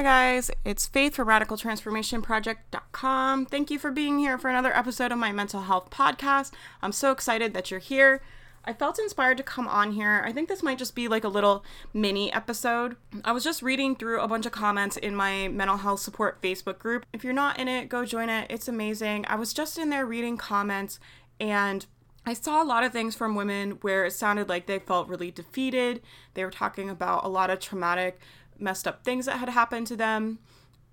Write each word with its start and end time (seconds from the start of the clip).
Hi, 0.00 0.32
guys. 0.32 0.50
It's 0.64 0.86
Faith 0.86 1.16
from 1.16 1.28
RadicalTransformationProject.com. 1.28 3.44
Thank 3.44 3.70
you 3.70 3.78
for 3.78 3.90
being 3.90 4.18
here 4.18 4.38
for 4.38 4.48
another 4.48 4.74
episode 4.74 5.12
of 5.12 5.18
my 5.18 5.30
mental 5.30 5.60
health 5.60 5.90
podcast. 5.90 6.52
I'm 6.80 6.92
so 6.92 7.12
excited 7.12 7.52
that 7.52 7.70
you're 7.70 7.80
here. 7.80 8.22
I 8.64 8.72
felt 8.72 8.98
inspired 8.98 9.36
to 9.36 9.42
come 9.42 9.68
on 9.68 9.92
here. 9.92 10.22
I 10.24 10.32
think 10.32 10.48
this 10.48 10.62
might 10.62 10.78
just 10.78 10.94
be 10.94 11.06
like 11.06 11.24
a 11.24 11.28
little 11.28 11.62
mini 11.92 12.32
episode. 12.32 12.96
I 13.26 13.32
was 13.32 13.44
just 13.44 13.60
reading 13.60 13.94
through 13.94 14.22
a 14.22 14.28
bunch 14.28 14.46
of 14.46 14.52
comments 14.52 14.96
in 14.96 15.14
my 15.14 15.48
mental 15.48 15.76
health 15.76 16.00
support 16.00 16.40
Facebook 16.40 16.78
group. 16.78 17.04
If 17.12 17.22
you're 17.22 17.34
not 17.34 17.58
in 17.58 17.68
it, 17.68 17.90
go 17.90 18.06
join 18.06 18.30
it. 18.30 18.46
It's 18.48 18.68
amazing. 18.68 19.26
I 19.28 19.34
was 19.34 19.52
just 19.52 19.76
in 19.76 19.90
there 19.90 20.06
reading 20.06 20.38
comments 20.38 20.98
and 21.38 21.84
I 22.26 22.34
saw 22.34 22.62
a 22.62 22.64
lot 22.64 22.84
of 22.84 22.92
things 22.92 23.14
from 23.14 23.34
women 23.34 23.78
where 23.80 24.04
it 24.04 24.12
sounded 24.12 24.48
like 24.48 24.66
they 24.66 24.78
felt 24.78 25.08
really 25.08 25.30
defeated. 25.30 26.02
They 26.34 26.44
were 26.44 26.50
talking 26.50 26.90
about 26.90 27.24
a 27.24 27.28
lot 27.28 27.50
of 27.50 27.60
traumatic, 27.60 28.20
messed 28.60 28.86
up 28.86 29.04
things 29.04 29.26
that 29.26 29.38
had 29.38 29.48
happened 29.48 29.86
to 29.88 29.96
them. 29.96 30.38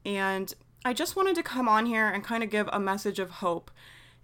And 0.05 0.53
I 0.85 0.93
just 0.93 1.15
wanted 1.15 1.35
to 1.35 1.43
come 1.43 1.67
on 1.67 1.85
here 1.85 2.07
and 2.07 2.23
kind 2.23 2.43
of 2.43 2.49
give 2.49 2.69
a 2.71 2.79
message 2.79 3.19
of 3.19 3.29
hope. 3.29 3.71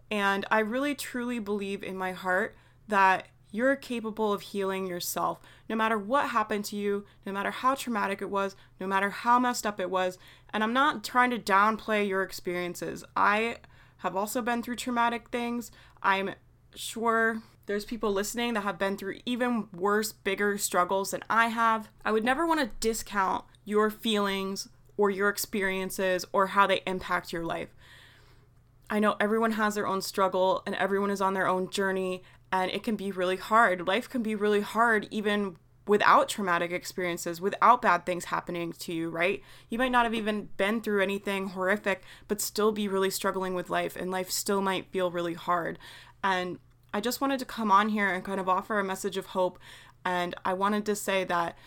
And 0.09 0.45
I 0.51 0.59
really 0.59 0.95
truly 0.95 1.39
believe 1.39 1.83
in 1.83 1.97
my 1.97 2.11
heart 2.11 2.55
that 2.87 3.27
you're 3.51 3.75
capable 3.75 4.33
of 4.33 4.41
healing 4.41 4.87
yourself 4.87 5.39
no 5.69 5.75
matter 5.75 5.97
what 5.97 6.29
happened 6.29 6.65
to 6.65 6.75
you, 6.75 7.05
no 7.25 7.31
matter 7.31 7.51
how 7.51 7.75
traumatic 7.75 8.21
it 8.21 8.29
was, 8.29 8.55
no 8.79 8.87
matter 8.87 9.11
how 9.11 9.39
messed 9.39 9.65
up 9.65 9.79
it 9.79 9.89
was. 9.89 10.17
And 10.51 10.63
I'm 10.63 10.73
not 10.73 11.03
trying 11.03 11.29
to 11.29 11.39
downplay 11.39 12.07
your 12.07 12.23
experiences. 12.23 13.03
I 13.15 13.57
have 13.97 14.15
also 14.15 14.41
been 14.41 14.63
through 14.63 14.77
traumatic 14.77 15.29
things. 15.29 15.71
I'm 16.01 16.31
sure 16.75 17.41
there's 17.65 17.85
people 17.85 18.11
listening 18.11 18.53
that 18.53 18.61
have 18.61 18.77
been 18.77 18.97
through 18.97 19.19
even 19.25 19.67
worse, 19.73 20.11
bigger 20.11 20.57
struggles 20.57 21.11
than 21.11 21.23
I 21.29 21.47
have. 21.47 21.89
I 22.03 22.11
would 22.11 22.23
never 22.23 22.45
want 22.45 22.59
to 22.59 22.71
discount 22.79 23.45
your 23.65 23.89
feelings 23.89 24.67
or 24.97 25.09
your 25.09 25.29
experiences 25.29 26.25
or 26.33 26.47
how 26.47 26.67
they 26.67 26.81
impact 26.85 27.31
your 27.31 27.45
life. 27.45 27.69
I 28.89 28.99
know 28.99 29.15
everyone 29.19 29.53
has 29.53 29.75
their 29.75 29.87
own 29.87 30.01
struggle 30.01 30.61
and 30.65 30.75
everyone 30.75 31.09
is 31.09 31.21
on 31.21 31.33
their 31.33 31.47
own 31.47 31.69
journey, 31.69 32.21
and 32.51 32.69
it 32.69 32.83
can 32.83 32.95
be 32.95 33.11
really 33.11 33.37
hard. 33.37 33.87
Life 33.87 34.09
can 34.09 34.21
be 34.21 34.35
really 34.35 34.61
hard 34.61 35.07
even 35.09 35.55
without 35.87 36.29
traumatic 36.29 36.71
experiences, 36.71 37.41
without 37.41 37.81
bad 37.81 38.05
things 38.05 38.25
happening 38.25 38.71
to 38.71 38.93
you, 38.93 39.09
right? 39.09 39.41
You 39.69 39.77
might 39.77 39.91
not 39.91 40.05
have 40.05 40.13
even 40.13 40.49
been 40.57 40.79
through 40.79 41.01
anything 41.01 41.49
horrific, 41.49 42.03
but 42.27 42.39
still 42.39 42.71
be 42.71 42.87
really 42.87 43.09
struggling 43.09 43.53
with 43.53 43.69
life, 43.69 43.95
and 43.95 44.11
life 44.11 44.29
still 44.29 44.61
might 44.61 44.91
feel 44.91 45.11
really 45.11 45.33
hard. 45.33 45.79
And 46.23 46.59
I 46.93 47.01
just 47.01 47.21
wanted 47.21 47.39
to 47.39 47.45
come 47.45 47.71
on 47.71 47.89
here 47.89 48.13
and 48.13 48.23
kind 48.23 48.39
of 48.39 48.47
offer 48.47 48.79
a 48.79 48.83
message 48.83 49.17
of 49.17 49.27
hope. 49.27 49.57
And 50.05 50.35
I 50.45 50.53
wanted 50.53 50.85
to 50.85 50.95
say 50.95 51.23
that 51.23 51.57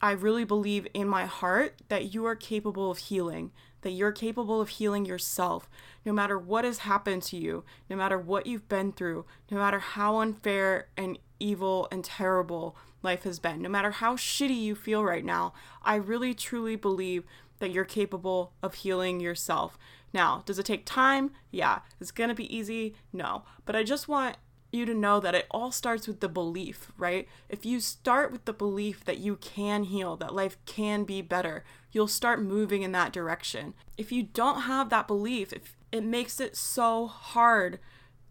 I 0.00 0.12
really 0.12 0.44
believe 0.44 0.88
in 0.92 1.06
my 1.06 1.26
heart 1.26 1.80
that 1.88 2.12
you 2.12 2.24
are 2.26 2.34
capable 2.34 2.90
of 2.90 2.98
healing, 2.98 3.52
that 3.82 3.92
you're 3.92 4.12
capable 4.12 4.60
of 4.60 4.70
healing 4.70 5.06
yourself, 5.06 5.70
no 6.04 6.12
matter 6.12 6.36
what 6.36 6.64
has 6.64 6.78
happened 6.78 7.22
to 7.24 7.36
you, 7.36 7.64
no 7.88 7.94
matter 7.94 8.18
what 8.18 8.46
you've 8.46 8.68
been 8.68 8.90
through, 8.90 9.24
no 9.50 9.58
matter 9.58 9.78
how 9.78 10.18
unfair 10.18 10.88
and 10.96 11.18
evil 11.38 11.86
and 11.92 12.04
terrible 12.04 12.76
life 13.02 13.22
has 13.22 13.38
been, 13.38 13.62
no 13.62 13.68
matter 13.68 13.92
how 13.92 14.16
shitty 14.16 14.60
you 14.60 14.74
feel 14.74 15.04
right 15.04 15.24
now. 15.24 15.52
I 15.82 15.96
really 15.96 16.34
truly 16.34 16.74
believe 16.74 17.24
that 17.60 17.70
you're 17.70 17.84
capable 17.84 18.52
of 18.62 18.74
healing 18.74 19.20
yourself. 19.20 19.78
Now, 20.12 20.42
does 20.46 20.58
it 20.58 20.66
take 20.66 20.84
time? 20.84 21.30
Yeah. 21.52 21.80
Is 22.00 22.10
it 22.10 22.16
going 22.16 22.28
to 22.28 22.34
be 22.34 22.54
easy? 22.54 22.94
No. 23.12 23.44
But 23.64 23.76
I 23.76 23.84
just 23.84 24.08
want 24.08 24.36
you 24.72 24.86
to 24.86 24.94
know 24.94 25.20
that 25.20 25.34
it 25.34 25.46
all 25.50 25.70
starts 25.70 26.08
with 26.08 26.20
the 26.20 26.28
belief, 26.28 26.90
right? 26.96 27.28
If 27.48 27.66
you 27.66 27.78
start 27.78 28.32
with 28.32 28.46
the 28.46 28.52
belief 28.52 29.04
that 29.04 29.18
you 29.18 29.36
can 29.36 29.84
heal, 29.84 30.16
that 30.16 30.34
life 30.34 30.56
can 30.64 31.04
be 31.04 31.20
better, 31.20 31.62
you'll 31.92 32.08
start 32.08 32.42
moving 32.42 32.82
in 32.82 32.92
that 32.92 33.12
direction. 33.12 33.74
If 33.98 34.10
you 34.10 34.22
don't 34.22 34.62
have 34.62 34.88
that 34.88 35.06
belief, 35.06 35.52
if 35.52 35.76
it 35.92 36.02
makes 36.02 36.40
it 36.40 36.56
so 36.56 37.06
hard 37.06 37.78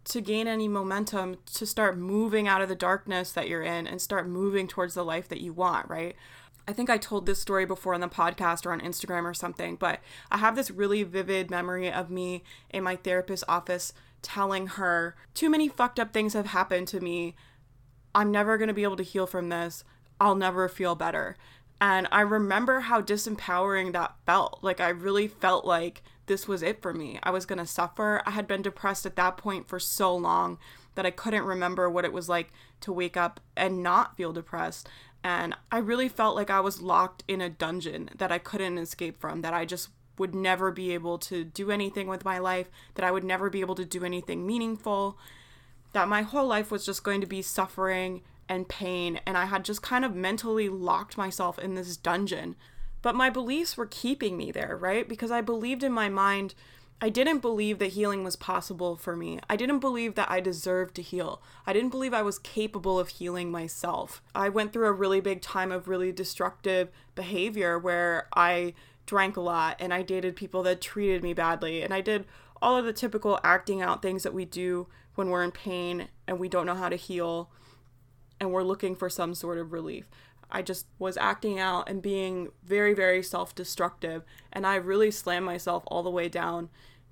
to 0.04 0.20
gain 0.20 0.48
any 0.48 0.66
momentum 0.66 1.36
to 1.54 1.64
start 1.64 1.96
moving 1.96 2.48
out 2.48 2.60
of 2.60 2.68
the 2.68 2.74
darkness 2.74 3.30
that 3.32 3.48
you're 3.48 3.62
in 3.62 3.86
and 3.86 4.02
start 4.02 4.26
moving 4.26 4.66
towards 4.66 4.94
the 4.94 5.04
life 5.04 5.28
that 5.28 5.40
you 5.40 5.52
want, 5.52 5.88
right? 5.88 6.16
I 6.66 6.72
think 6.72 6.90
I 6.90 6.98
told 6.98 7.26
this 7.26 7.40
story 7.40 7.66
before 7.66 7.94
on 7.94 8.00
the 8.00 8.08
podcast 8.08 8.66
or 8.66 8.72
on 8.72 8.80
Instagram 8.80 9.24
or 9.24 9.34
something, 9.34 9.76
but 9.76 10.00
I 10.30 10.38
have 10.38 10.56
this 10.56 10.70
really 10.70 11.02
vivid 11.02 11.50
memory 11.50 11.90
of 11.90 12.10
me 12.10 12.42
in 12.70 12.82
my 12.82 12.96
therapist's 12.96 13.44
office 13.48 13.92
telling 14.22 14.68
her, 14.68 15.14
Too 15.34 15.50
many 15.50 15.68
fucked 15.68 16.00
up 16.00 16.12
things 16.12 16.32
have 16.32 16.46
happened 16.46 16.88
to 16.88 17.00
me. 17.00 17.34
I'm 18.14 18.30
never 18.30 18.56
going 18.56 18.68
to 18.68 18.74
be 18.74 18.84
able 18.84 18.96
to 18.96 19.02
heal 19.02 19.26
from 19.26 19.48
this. 19.48 19.84
I'll 20.20 20.34
never 20.34 20.68
feel 20.68 20.94
better. 20.94 21.36
And 21.80 22.06
I 22.12 22.20
remember 22.20 22.80
how 22.80 23.02
disempowering 23.02 23.92
that 23.92 24.14
felt. 24.24 24.60
Like, 24.62 24.80
I 24.80 24.90
really 24.90 25.26
felt 25.26 25.64
like 25.64 26.02
this 26.26 26.46
was 26.46 26.62
it 26.62 26.80
for 26.80 26.94
me. 26.94 27.18
I 27.22 27.30
was 27.30 27.46
going 27.46 27.58
to 27.58 27.66
suffer. 27.66 28.22
I 28.24 28.30
had 28.30 28.46
been 28.46 28.62
depressed 28.62 29.04
at 29.04 29.16
that 29.16 29.36
point 29.36 29.68
for 29.68 29.80
so 29.80 30.14
long 30.14 30.58
that 30.94 31.06
I 31.06 31.10
couldn't 31.10 31.44
remember 31.44 31.90
what 31.90 32.04
it 32.04 32.12
was 32.12 32.28
like 32.28 32.52
to 32.82 32.92
wake 32.92 33.16
up 33.16 33.40
and 33.56 33.82
not 33.82 34.16
feel 34.16 34.32
depressed. 34.32 34.88
And 35.24 35.56
I 35.70 35.78
really 35.78 36.08
felt 36.08 36.36
like 36.36 36.50
I 36.50 36.60
was 36.60 36.82
locked 36.82 37.24
in 37.26 37.40
a 37.40 37.50
dungeon 37.50 38.10
that 38.16 38.32
I 38.32 38.38
couldn't 38.38 38.78
escape 38.78 39.20
from, 39.20 39.42
that 39.42 39.54
I 39.54 39.64
just 39.64 39.88
would 40.22 40.34
never 40.36 40.70
be 40.70 40.94
able 40.94 41.18
to 41.18 41.42
do 41.42 41.72
anything 41.72 42.06
with 42.06 42.24
my 42.24 42.38
life, 42.38 42.70
that 42.94 43.04
I 43.04 43.10
would 43.10 43.24
never 43.24 43.50
be 43.50 43.60
able 43.60 43.74
to 43.74 43.84
do 43.84 44.04
anything 44.04 44.46
meaningful, 44.46 45.18
that 45.92 46.06
my 46.06 46.22
whole 46.22 46.46
life 46.46 46.70
was 46.70 46.86
just 46.86 47.02
going 47.02 47.20
to 47.20 47.26
be 47.26 47.42
suffering 47.42 48.22
and 48.48 48.68
pain, 48.68 49.18
and 49.26 49.36
I 49.36 49.46
had 49.46 49.64
just 49.64 49.82
kind 49.82 50.04
of 50.04 50.14
mentally 50.14 50.68
locked 50.68 51.18
myself 51.18 51.58
in 51.58 51.74
this 51.74 51.96
dungeon. 51.96 52.54
But 53.02 53.16
my 53.16 53.30
beliefs 53.30 53.76
were 53.76 53.86
keeping 53.86 54.36
me 54.36 54.52
there, 54.52 54.76
right? 54.80 55.08
Because 55.08 55.32
I 55.32 55.40
believed 55.40 55.82
in 55.82 55.92
my 55.92 56.08
mind. 56.08 56.54
I 57.00 57.08
didn't 57.08 57.40
believe 57.40 57.80
that 57.80 57.94
healing 57.94 58.22
was 58.22 58.36
possible 58.36 58.94
for 58.94 59.16
me. 59.16 59.40
I 59.50 59.56
didn't 59.56 59.80
believe 59.80 60.14
that 60.14 60.30
I 60.30 60.38
deserved 60.38 60.94
to 60.94 61.02
heal. 61.02 61.42
I 61.66 61.72
didn't 61.72 61.90
believe 61.90 62.14
I 62.14 62.22
was 62.22 62.38
capable 62.38 63.00
of 63.00 63.08
healing 63.08 63.50
myself. 63.50 64.22
I 64.36 64.48
went 64.48 64.72
through 64.72 64.86
a 64.86 64.92
really 64.92 65.20
big 65.20 65.42
time 65.42 65.72
of 65.72 65.88
really 65.88 66.12
destructive 66.12 66.90
behavior 67.16 67.76
where 67.76 68.28
I 68.36 68.74
drank 69.12 69.36
a 69.36 69.42
lot 69.42 69.76
and 69.78 69.92
I 69.92 70.00
dated 70.00 70.36
people 70.36 70.62
that 70.62 70.80
treated 70.80 71.22
me 71.22 71.34
badly 71.34 71.82
and 71.82 71.92
I 71.92 72.00
did 72.00 72.24
all 72.62 72.78
of 72.78 72.86
the 72.86 72.94
typical 72.94 73.38
acting 73.44 73.82
out 73.82 74.00
things 74.00 74.22
that 74.22 74.32
we 74.32 74.46
do 74.46 74.86
when 75.16 75.28
we're 75.28 75.44
in 75.44 75.50
pain 75.50 76.08
and 76.26 76.38
we 76.38 76.48
don't 76.48 76.64
know 76.64 76.74
how 76.74 76.88
to 76.88 76.96
heal 76.96 77.50
and 78.40 78.50
we're 78.50 78.62
looking 78.62 78.96
for 78.96 79.10
some 79.10 79.34
sort 79.34 79.58
of 79.58 79.70
relief. 79.70 80.06
I 80.50 80.62
just 80.62 80.86
was 80.98 81.18
acting 81.18 81.58
out 81.58 81.90
and 81.90 82.00
being 82.00 82.52
very, 82.64 82.94
very 82.94 83.22
self 83.22 83.54
destructive, 83.54 84.22
and 84.50 84.66
I 84.66 84.76
really 84.76 85.10
slammed 85.10 85.44
myself 85.44 85.82
all 85.88 86.02
the 86.02 86.10
way 86.10 86.30
down 86.30 86.70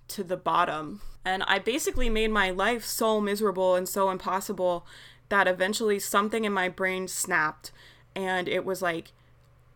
to 0.08 0.24
the 0.24 0.38
bottom. 0.38 1.02
And 1.22 1.42
I 1.42 1.58
basically 1.58 2.08
made 2.08 2.30
my 2.30 2.50
life 2.50 2.82
so 2.82 3.20
miserable 3.20 3.74
and 3.76 3.86
so 3.86 4.10
impossible 4.10 4.86
that 5.28 5.46
eventually 5.46 5.98
something 5.98 6.44
in 6.46 6.52
my 6.52 6.70
brain 6.70 7.08
snapped, 7.08 7.72
and 8.16 8.48
it 8.48 8.64
was 8.64 8.80
like, 8.80 9.12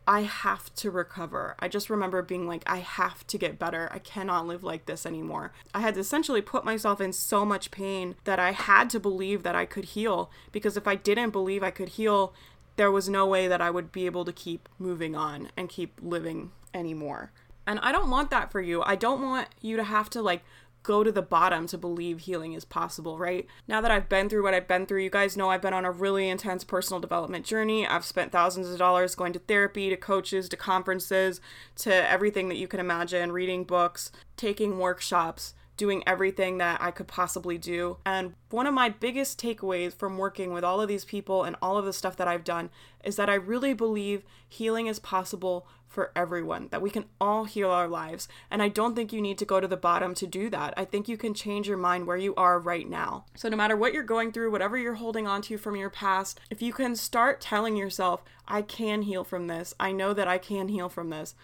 I 0.06 0.22
have 0.22 0.74
to 0.76 0.90
recover. 0.90 1.56
I 1.58 1.68
just 1.68 1.88
remember 1.88 2.20
being 2.22 2.46
like, 2.46 2.62
I 2.66 2.78
have 2.78 3.26
to 3.28 3.38
get 3.38 3.58
better. 3.58 3.88
I 3.90 3.98
cannot 3.98 4.46
live 4.46 4.62
like 4.62 4.86
this 4.86 5.06
anymore. 5.06 5.52
I 5.74 5.80
had 5.80 5.94
to 5.94 6.00
essentially 6.00 6.42
put 6.42 6.64
myself 6.64 7.00
in 7.00 7.12
so 7.12 7.44
much 7.44 7.70
pain 7.70 8.16
that 8.24 8.38
I 8.38 8.52
had 8.52 8.90
to 8.90 9.00
believe 9.00 9.42
that 9.42 9.54
I 9.54 9.64
could 9.64 9.86
heal 9.86 10.30
because 10.52 10.76
if 10.76 10.86
I 10.86 10.94
didn't 10.94 11.30
believe 11.30 11.62
I 11.62 11.70
could 11.70 11.90
heal, 11.90 12.34
there 12.76 12.90
was 12.90 13.08
no 13.08 13.26
way 13.26 13.48
that 13.48 13.60
I 13.60 13.70
would 13.70 13.92
be 13.92 14.06
able 14.06 14.24
to 14.24 14.32
keep 14.32 14.68
moving 14.78 15.14
on 15.14 15.50
and 15.56 15.68
keep 15.68 15.98
living 16.02 16.52
anymore. 16.74 17.30
And 17.66 17.78
I 17.80 17.92
don't 17.92 18.10
want 18.10 18.30
that 18.30 18.52
for 18.52 18.60
you. 18.60 18.82
I 18.82 18.96
don't 18.96 19.22
want 19.22 19.48
you 19.60 19.76
to 19.76 19.84
have 19.84 20.10
to 20.10 20.20
like 20.22 20.42
go 20.84 21.02
to 21.02 21.10
the 21.10 21.22
bottom 21.22 21.66
to 21.66 21.76
believe 21.76 22.20
healing 22.20 22.52
is 22.52 22.64
possible, 22.64 23.18
right? 23.18 23.48
Now 23.66 23.80
that 23.80 23.90
I've 23.90 24.08
been 24.08 24.28
through 24.28 24.44
what 24.44 24.54
I've 24.54 24.68
been 24.68 24.86
through, 24.86 25.02
you 25.02 25.10
guys 25.10 25.36
know 25.36 25.50
I've 25.50 25.62
been 25.62 25.74
on 25.74 25.84
a 25.84 25.90
really 25.90 26.28
intense 26.28 26.62
personal 26.62 27.00
development 27.00 27.44
journey. 27.44 27.86
I've 27.86 28.04
spent 28.04 28.30
thousands 28.30 28.68
of 28.68 28.78
dollars 28.78 29.16
going 29.16 29.32
to 29.32 29.40
therapy, 29.40 29.90
to 29.90 29.96
coaches, 29.96 30.48
to 30.50 30.56
conferences, 30.56 31.40
to 31.76 31.92
everything 32.08 32.48
that 32.50 32.58
you 32.58 32.68
can 32.68 32.78
imagine, 32.78 33.32
reading 33.32 33.64
books, 33.64 34.12
taking 34.36 34.78
workshops 34.78 35.54
doing 35.76 36.02
everything 36.06 36.58
that 36.58 36.80
I 36.80 36.90
could 36.90 37.08
possibly 37.08 37.58
do. 37.58 37.98
And 38.06 38.34
one 38.50 38.66
of 38.66 38.74
my 38.74 38.88
biggest 38.88 39.40
takeaways 39.40 39.92
from 39.92 40.18
working 40.18 40.52
with 40.52 40.64
all 40.64 40.80
of 40.80 40.88
these 40.88 41.04
people 41.04 41.44
and 41.44 41.56
all 41.60 41.76
of 41.76 41.84
the 41.84 41.92
stuff 41.92 42.16
that 42.16 42.28
I've 42.28 42.44
done 42.44 42.70
is 43.02 43.16
that 43.16 43.28
I 43.28 43.34
really 43.34 43.74
believe 43.74 44.24
healing 44.48 44.86
is 44.86 44.98
possible 44.98 45.66
for 45.94 46.10
everyone, 46.16 46.68
that 46.70 46.82
we 46.82 46.90
can 46.90 47.04
all 47.20 47.44
heal 47.44 47.70
our 47.70 47.86
lives. 47.86 48.26
And 48.50 48.60
I 48.60 48.68
don't 48.68 48.96
think 48.96 49.12
you 49.12 49.22
need 49.22 49.38
to 49.38 49.44
go 49.44 49.60
to 49.60 49.68
the 49.68 49.76
bottom 49.76 50.12
to 50.14 50.26
do 50.26 50.50
that. 50.50 50.74
I 50.76 50.84
think 50.84 51.08
you 51.08 51.16
can 51.16 51.34
change 51.34 51.68
your 51.68 51.76
mind 51.78 52.06
where 52.06 52.16
you 52.16 52.34
are 52.34 52.58
right 52.58 52.88
now. 52.88 53.26
So, 53.36 53.48
no 53.48 53.56
matter 53.56 53.76
what 53.76 53.94
you're 53.94 54.02
going 54.02 54.32
through, 54.32 54.50
whatever 54.50 54.76
you're 54.76 54.94
holding 54.94 55.28
on 55.28 55.40
to 55.42 55.56
from 55.56 55.76
your 55.76 55.90
past, 55.90 56.40
if 56.50 56.60
you 56.60 56.72
can 56.72 56.96
start 56.96 57.40
telling 57.40 57.76
yourself, 57.76 58.24
I 58.48 58.62
can 58.62 59.02
heal 59.02 59.22
from 59.22 59.46
this, 59.46 59.72
I 59.78 59.92
know 59.92 60.12
that 60.12 60.26
I 60.26 60.38
can 60.38 60.66
heal 60.66 60.88
from 60.88 61.10
this, 61.10 61.36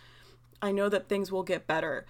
I 0.61 0.73
know 0.73 0.89
that 0.89 1.09
things 1.09 1.31
will 1.31 1.45
get 1.45 1.69
better 1.69 2.07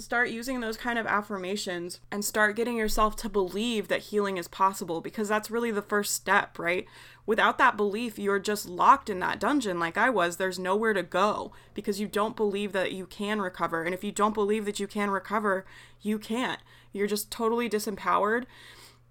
start 0.00 0.30
using 0.30 0.60
those 0.60 0.76
kind 0.76 0.98
of 0.98 1.06
affirmations 1.06 2.00
and 2.10 2.24
start 2.24 2.56
getting 2.56 2.76
yourself 2.76 3.16
to 3.16 3.28
believe 3.28 3.88
that 3.88 4.00
healing 4.02 4.36
is 4.36 4.48
possible 4.48 5.00
because 5.00 5.28
that's 5.28 5.50
really 5.50 5.70
the 5.70 5.82
first 5.82 6.14
step, 6.14 6.58
right? 6.58 6.86
Without 7.26 7.58
that 7.58 7.76
belief, 7.76 8.18
you're 8.18 8.38
just 8.38 8.68
locked 8.68 9.10
in 9.10 9.20
that 9.20 9.38
dungeon 9.38 9.78
like 9.78 9.96
I 9.96 10.10
was. 10.10 10.36
There's 10.36 10.58
nowhere 10.58 10.92
to 10.92 11.02
go 11.02 11.52
because 11.74 12.00
you 12.00 12.06
don't 12.06 12.36
believe 12.36 12.72
that 12.72 12.92
you 12.92 13.06
can 13.06 13.40
recover. 13.40 13.84
And 13.84 13.94
if 13.94 14.02
you 14.02 14.12
don't 14.12 14.34
believe 14.34 14.64
that 14.64 14.80
you 14.80 14.86
can 14.86 15.10
recover, 15.10 15.64
you 16.00 16.18
can't. 16.18 16.60
You're 16.92 17.06
just 17.06 17.30
totally 17.30 17.68
disempowered. 17.68 18.44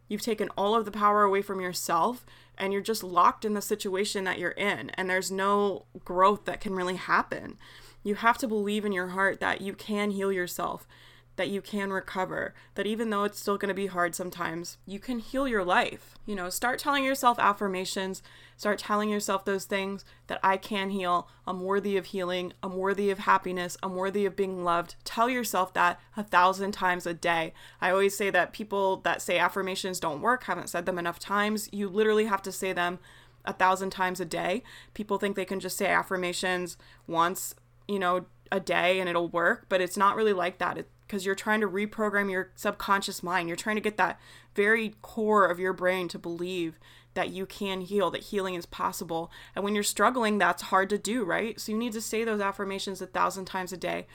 You've 0.07 0.21
taken 0.21 0.50
all 0.57 0.75
of 0.75 0.85
the 0.85 0.92
power 0.92 1.24
away 1.24 1.42
from 1.42 1.62
yourself 1.62 2.25
and 2.57 2.74
you're 2.74 2.81
just 2.81 3.03
locked 3.03 3.45
in 3.45 3.53
the 3.53 3.62
situation 3.62 4.25
that 4.25 4.39
you're 4.39 4.51
in. 4.51 4.89
And 4.92 5.09
there's 5.09 5.31
no 5.31 5.85
growth 6.03 6.45
that 6.45 6.59
can 6.59 6.74
really 6.74 6.97
happen. 6.97 7.57
You 8.04 8.16
have 8.16 8.38
to 8.40 8.48
believe 8.48 8.86
in 8.86 8.92
your 8.92 9.10
heart 9.10 9.40
that 9.40 9.62
you 9.62 9.74
can 9.74 10.12
heal 10.12 10.31
yourself, 10.31 10.88
that 11.36 11.50
you 11.50 11.62
can 11.62 11.92
recover, 11.92 12.54
that 12.75 12.86
even 12.86 13.10
though 13.10 13.24
it's 13.24 13.40
still 13.40 13.57
going 13.57 13.69
to 13.69 13.74
be 13.74 13.88
hard 13.88 14.13
sometimes, 14.13 14.78
you 14.86 15.00
can 15.00 15.19
heal 15.19 15.48
your 15.48 15.63
life. 15.63 16.16
You 16.25 16.36
know, 16.36 16.50
start 16.50 16.80
telling 16.80 17.04
yourself 17.04 17.40
affirmations, 17.40 18.22
start 18.57 18.78
telling 18.78 19.10
yourself 19.10 19.46
those 19.46 19.63
things 19.63 20.04
that 20.28 20.42
I 20.44 20.57
can 20.57 20.90
heal, 20.90 21.30
I'm 21.48 21.62
worthy 21.62 21.96
of 21.96 22.07
healing, 22.07 22.51
I'm 22.62 22.75
worthy 22.75 23.10
of 23.10 23.19
happiness, 23.19 23.78
I'm 23.81 23.96
worthy 23.96 24.25
of 24.25 24.36
being 24.36 24.66
loved. 24.66 24.95
Tell 25.06 25.30
yourself 25.30 25.74
that 25.75 26.00
a 26.18 26.24
thousand 26.24 26.74
times 26.74 27.06
a 27.06 27.13
day. 27.13 27.54
I 27.80 27.92
always 27.92 28.18
say 28.18 28.30
that 28.31 28.52
people 28.52 28.98
that 28.98 29.22
say 29.22 29.40
affirmations 29.40 30.02
don't 30.02 30.22
work 30.22 30.44
haven't 30.44 30.69
said 30.69 30.86
them 30.86 31.00
enough 31.00 31.19
times. 31.19 31.69
You 31.72 31.88
literally 31.88 32.25
have 32.25 32.42
to 32.42 32.52
say 32.52 32.74
them 32.74 33.00
a 33.45 33.54
thousand 33.54 33.92
times 33.92 34.19
a 34.19 34.25
day. 34.25 34.62
People 34.94 35.18
think 35.18 35.38
they 35.38 35.45
can 35.45 35.62
just 35.62 35.78
say 35.78 35.88
affirmations 35.88 36.75
once 37.07 37.56
you 37.89 38.00
know, 38.00 38.25
a 38.51 38.59
day 38.59 39.00
and 39.00 39.09
it'll 39.09 39.27
work, 39.27 39.65
but 39.69 39.81
it's 39.81 39.97
not 39.97 40.15
really 40.15 40.33
like 40.33 40.59
that 40.59 40.86
because 41.01 41.25
you're 41.25 41.36
trying 41.36 41.62
to 41.62 41.68
reprogram 41.68 42.30
your 42.31 42.51
subconscious 42.56 43.24
mind. 43.24 43.47
You're 43.47 43.57
trying 43.57 43.75
to 43.75 43.81
get 43.81 43.97
that 43.97 44.19
very 44.56 44.95
core 45.01 45.47
of 45.47 45.59
your 45.59 45.74
brain 45.74 46.07
to 46.09 46.19
believe 46.19 46.80
that 47.15 47.30
you 47.30 47.45
can 47.45 47.81
heal, 47.81 48.12
that 48.12 48.24
healing 48.24 48.53
is 48.53 48.65
possible. 48.68 49.31
And 49.56 49.63
when 49.63 49.74
you're 49.74 49.83
struggling, 49.83 50.38
that's 50.38 50.63
hard 50.63 50.89
to 50.91 50.97
do, 50.97 51.24
right? 51.24 51.59
So 51.59 51.71
you 51.71 51.77
need 51.77 51.94
to 51.94 52.01
say 52.01 52.24
those 52.24 52.41
affirmations 52.41 53.01
a 53.01 53.07
thousand 53.07 53.45
times 53.45 53.74
a 53.74 53.77
day. 53.77 54.06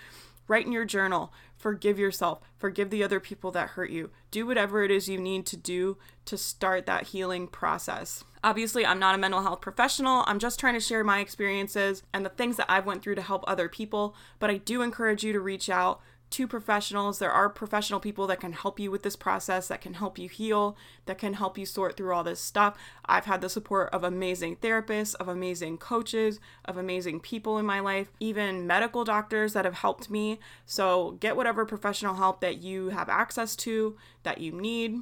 Write 0.46 0.66
in 0.66 0.72
your 0.72 0.84
journal, 0.84 1.32
forgive 1.56 1.98
yourself, 1.98 2.40
forgive 2.56 2.90
the 2.90 3.02
other 3.02 3.18
people 3.18 3.50
that 3.52 3.70
hurt 3.70 3.90
you. 3.90 4.10
Do 4.30 4.46
whatever 4.46 4.84
it 4.84 4.90
is 4.90 5.08
you 5.08 5.18
need 5.18 5.46
to 5.46 5.56
do 5.56 5.96
to 6.26 6.36
start 6.36 6.86
that 6.86 7.08
healing 7.08 7.48
process. 7.48 8.24
Obviously, 8.44 8.84
I'm 8.84 8.98
not 8.98 9.14
a 9.14 9.18
mental 9.18 9.40
health 9.40 9.62
professional. 9.62 10.22
I'm 10.26 10.38
just 10.38 10.60
trying 10.60 10.74
to 10.74 10.80
share 10.80 11.02
my 11.02 11.20
experiences 11.20 12.02
and 12.12 12.26
the 12.26 12.30
things 12.30 12.58
that 12.58 12.70
I've 12.70 12.84
went 12.84 13.02
through 13.02 13.14
to 13.14 13.22
help 13.22 13.42
other 13.46 13.70
people, 13.70 14.14
but 14.38 14.50
I 14.50 14.58
do 14.58 14.82
encourage 14.82 15.24
you 15.24 15.32
to 15.32 15.40
reach 15.40 15.70
out 15.70 16.02
to 16.28 16.46
professionals. 16.46 17.18
There 17.18 17.32
are 17.32 17.48
professional 17.48 18.00
people 18.00 18.26
that 18.26 18.40
can 18.40 18.52
help 18.52 18.78
you 18.78 18.90
with 18.90 19.02
this 19.02 19.16
process, 19.16 19.68
that 19.68 19.80
can 19.80 19.94
help 19.94 20.18
you 20.18 20.28
heal, 20.28 20.76
that 21.06 21.16
can 21.16 21.32
help 21.32 21.56
you 21.56 21.64
sort 21.64 21.96
through 21.96 22.12
all 22.12 22.22
this 22.22 22.38
stuff. 22.38 22.76
I've 23.06 23.24
had 23.24 23.40
the 23.40 23.48
support 23.48 23.88
of 23.94 24.04
amazing 24.04 24.56
therapists, 24.56 25.14
of 25.14 25.26
amazing 25.26 25.78
coaches, 25.78 26.38
of 26.66 26.76
amazing 26.76 27.20
people 27.20 27.56
in 27.56 27.64
my 27.64 27.80
life, 27.80 28.12
even 28.20 28.66
medical 28.66 29.04
doctors 29.04 29.54
that 29.54 29.64
have 29.64 29.78
helped 29.78 30.10
me. 30.10 30.38
So 30.66 31.12
get 31.12 31.34
whatever 31.34 31.64
professional 31.64 32.16
help 32.16 32.42
that 32.42 32.58
you 32.58 32.90
have 32.90 33.08
access 33.08 33.56
to, 33.56 33.96
that 34.22 34.42
you 34.42 34.52
need. 34.52 34.98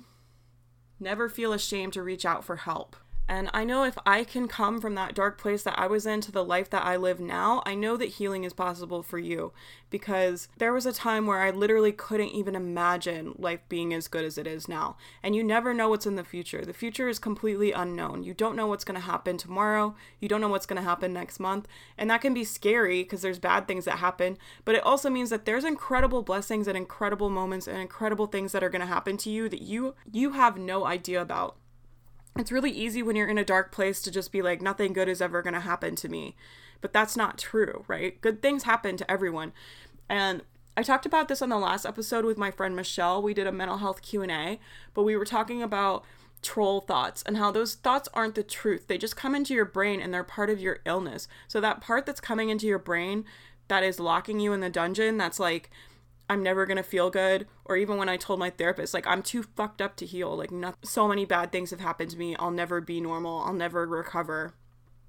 Never 1.00 1.28
feel 1.28 1.52
ashamed 1.52 1.94
to 1.94 2.04
reach 2.04 2.24
out 2.24 2.44
for 2.44 2.54
help. 2.54 2.94
And 3.28 3.48
I 3.54 3.64
know 3.64 3.84
if 3.84 3.96
I 4.04 4.24
can 4.24 4.48
come 4.48 4.80
from 4.80 4.94
that 4.96 5.14
dark 5.14 5.40
place 5.40 5.62
that 5.62 5.78
I 5.78 5.86
was 5.86 6.06
in 6.06 6.20
to 6.22 6.32
the 6.32 6.44
life 6.44 6.68
that 6.70 6.84
I 6.84 6.96
live 6.96 7.20
now, 7.20 7.62
I 7.64 7.74
know 7.74 7.96
that 7.96 8.06
healing 8.06 8.44
is 8.44 8.52
possible 8.52 9.02
for 9.02 9.18
you 9.18 9.52
because 9.90 10.48
there 10.58 10.72
was 10.72 10.86
a 10.86 10.92
time 10.92 11.26
where 11.26 11.40
I 11.40 11.50
literally 11.50 11.92
couldn't 11.92 12.30
even 12.30 12.56
imagine 12.56 13.34
life 13.38 13.60
being 13.68 13.94
as 13.94 14.08
good 14.08 14.24
as 14.24 14.38
it 14.38 14.46
is 14.46 14.68
now. 14.68 14.96
And 15.22 15.36
you 15.36 15.44
never 15.44 15.72
know 15.72 15.88
what's 15.88 16.06
in 16.06 16.16
the 16.16 16.24
future. 16.24 16.64
The 16.64 16.72
future 16.72 17.08
is 17.08 17.18
completely 17.18 17.72
unknown. 17.72 18.22
You 18.24 18.34
don't 18.34 18.56
know 18.56 18.66
what's 18.66 18.84
going 18.84 19.00
to 19.00 19.06
happen 19.06 19.38
tomorrow, 19.38 19.94
you 20.18 20.28
don't 20.28 20.40
know 20.40 20.48
what's 20.48 20.66
going 20.66 20.82
to 20.82 20.88
happen 20.88 21.12
next 21.12 21.38
month. 21.38 21.68
And 21.96 22.10
that 22.10 22.22
can 22.22 22.34
be 22.34 22.44
scary 22.44 23.02
because 23.02 23.22
there's 23.22 23.38
bad 23.38 23.68
things 23.68 23.84
that 23.84 23.98
happen, 23.98 24.36
but 24.64 24.74
it 24.74 24.84
also 24.84 25.08
means 25.08 25.30
that 25.30 25.44
there's 25.44 25.64
incredible 25.64 26.22
blessings 26.22 26.66
and 26.66 26.76
incredible 26.76 27.30
moments 27.30 27.68
and 27.68 27.78
incredible 27.78 28.26
things 28.26 28.52
that 28.52 28.64
are 28.64 28.70
going 28.70 28.80
to 28.80 28.86
happen 28.86 29.16
to 29.18 29.30
you 29.30 29.48
that 29.48 29.62
you 29.62 29.94
you 30.10 30.32
have 30.32 30.58
no 30.58 30.84
idea 30.84 31.20
about 31.20 31.56
it's 32.36 32.52
really 32.52 32.70
easy 32.70 33.02
when 33.02 33.16
you're 33.16 33.28
in 33.28 33.38
a 33.38 33.44
dark 33.44 33.72
place 33.72 34.00
to 34.02 34.10
just 34.10 34.32
be 34.32 34.42
like 34.42 34.62
nothing 34.62 34.92
good 34.92 35.08
is 35.08 35.20
ever 35.20 35.42
going 35.42 35.54
to 35.54 35.60
happen 35.60 35.96
to 35.96 36.08
me. 36.08 36.34
But 36.80 36.92
that's 36.92 37.16
not 37.16 37.38
true 37.38 37.84
right? 37.88 38.20
Good 38.20 38.42
things 38.42 38.64
happen 38.64 38.96
to 38.96 39.10
everyone. 39.10 39.52
And 40.08 40.42
i 40.74 40.82
talked 40.82 41.04
about 41.04 41.28
this 41.28 41.42
on 41.42 41.50
the 41.50 41.58
last 41.58 41.84
episode 41.84 42.24
with 42.24 42.38
my 42.38 42.50
friend 42.50 42.74
michelle. 42.74 43.22
We 43.22 43.34
did 43.34 43.46
a 43.46 43.52
mental 43.52 43.78
health 43.78 44.02
q&a 44.02 44.58
but 44.94 45.02
we 45.02 45.16
were 45.16 45.24
talking 45.24 45.62
about 45.62 46.04
troll 46.42 46.80
thoughts 46.80 47.22
and 47.24 47.36
how 47.36 47.50
those 47.50 47.74
thoughts 47.74 48.08
aren't 48.12 48.34
the 48.34 48.42
truth. 48.42 48.88
They 48.88 48.98
just 48.98 49.16
come 49.16 49.34
into 49.34 49.54
your 49.54 49.64
brain 49.64 50.00
and 50.00 50.12
they're 50.12 50.24
part 50.24 50.50
of 50.50 50.60
your 50.60 50.80
illness. 50.84 51.28
So 51.46 51.60
that 51.60 51.80
part 51.80 52.04
that's 52.04 52.20
coming 52.20 52.48
into 52.48 52.66
your 52.66 52.78
brain 52.78 53.24
that 53.68 53.84
is 53.84 54.00
locking 54.00 54.40
you 54.40 54.52
in 54.52 54.60
the 54.60 54.68
dungeon 54.68 55.16
that's 55.16 55.38
like 55.40 55.70
I'm 56.32 56.42
never 56.42 56.64
gonna 56.64 56.82
feel 56.82 57.10
good. 57.10 57.46
Or 57.66 57.76
even 57.76 57.98
when 57.98 58.08
I 58.08 58.16
told 58.16 58.38
my 58.38 58.48
therapist, 58.48 58.94
like, 58.94 59.06
I'm 59.06 59.22
too 59.22 59.42
fucked 59.42 59.82
up 59.82 59.96
to 59.96 60.06
heal. 60.06 60.34
Like, 60.34 60.50
not, 60.50 60.78
so 60.82 61.06
many 61.06 61.26
bad 61.26 61.52
things 61.52 61.70
have 61.70 61.80
happened 61.80 62.10
to 62.12 62.18
me. 62.18 62.34
I'll 62.36 62.50
never 62.50 62.80
be 62.80 63.02
normal. 63.02 63.42
I'll 63.42 63.52
never 63.52 63.86
recover. 63.86 64.54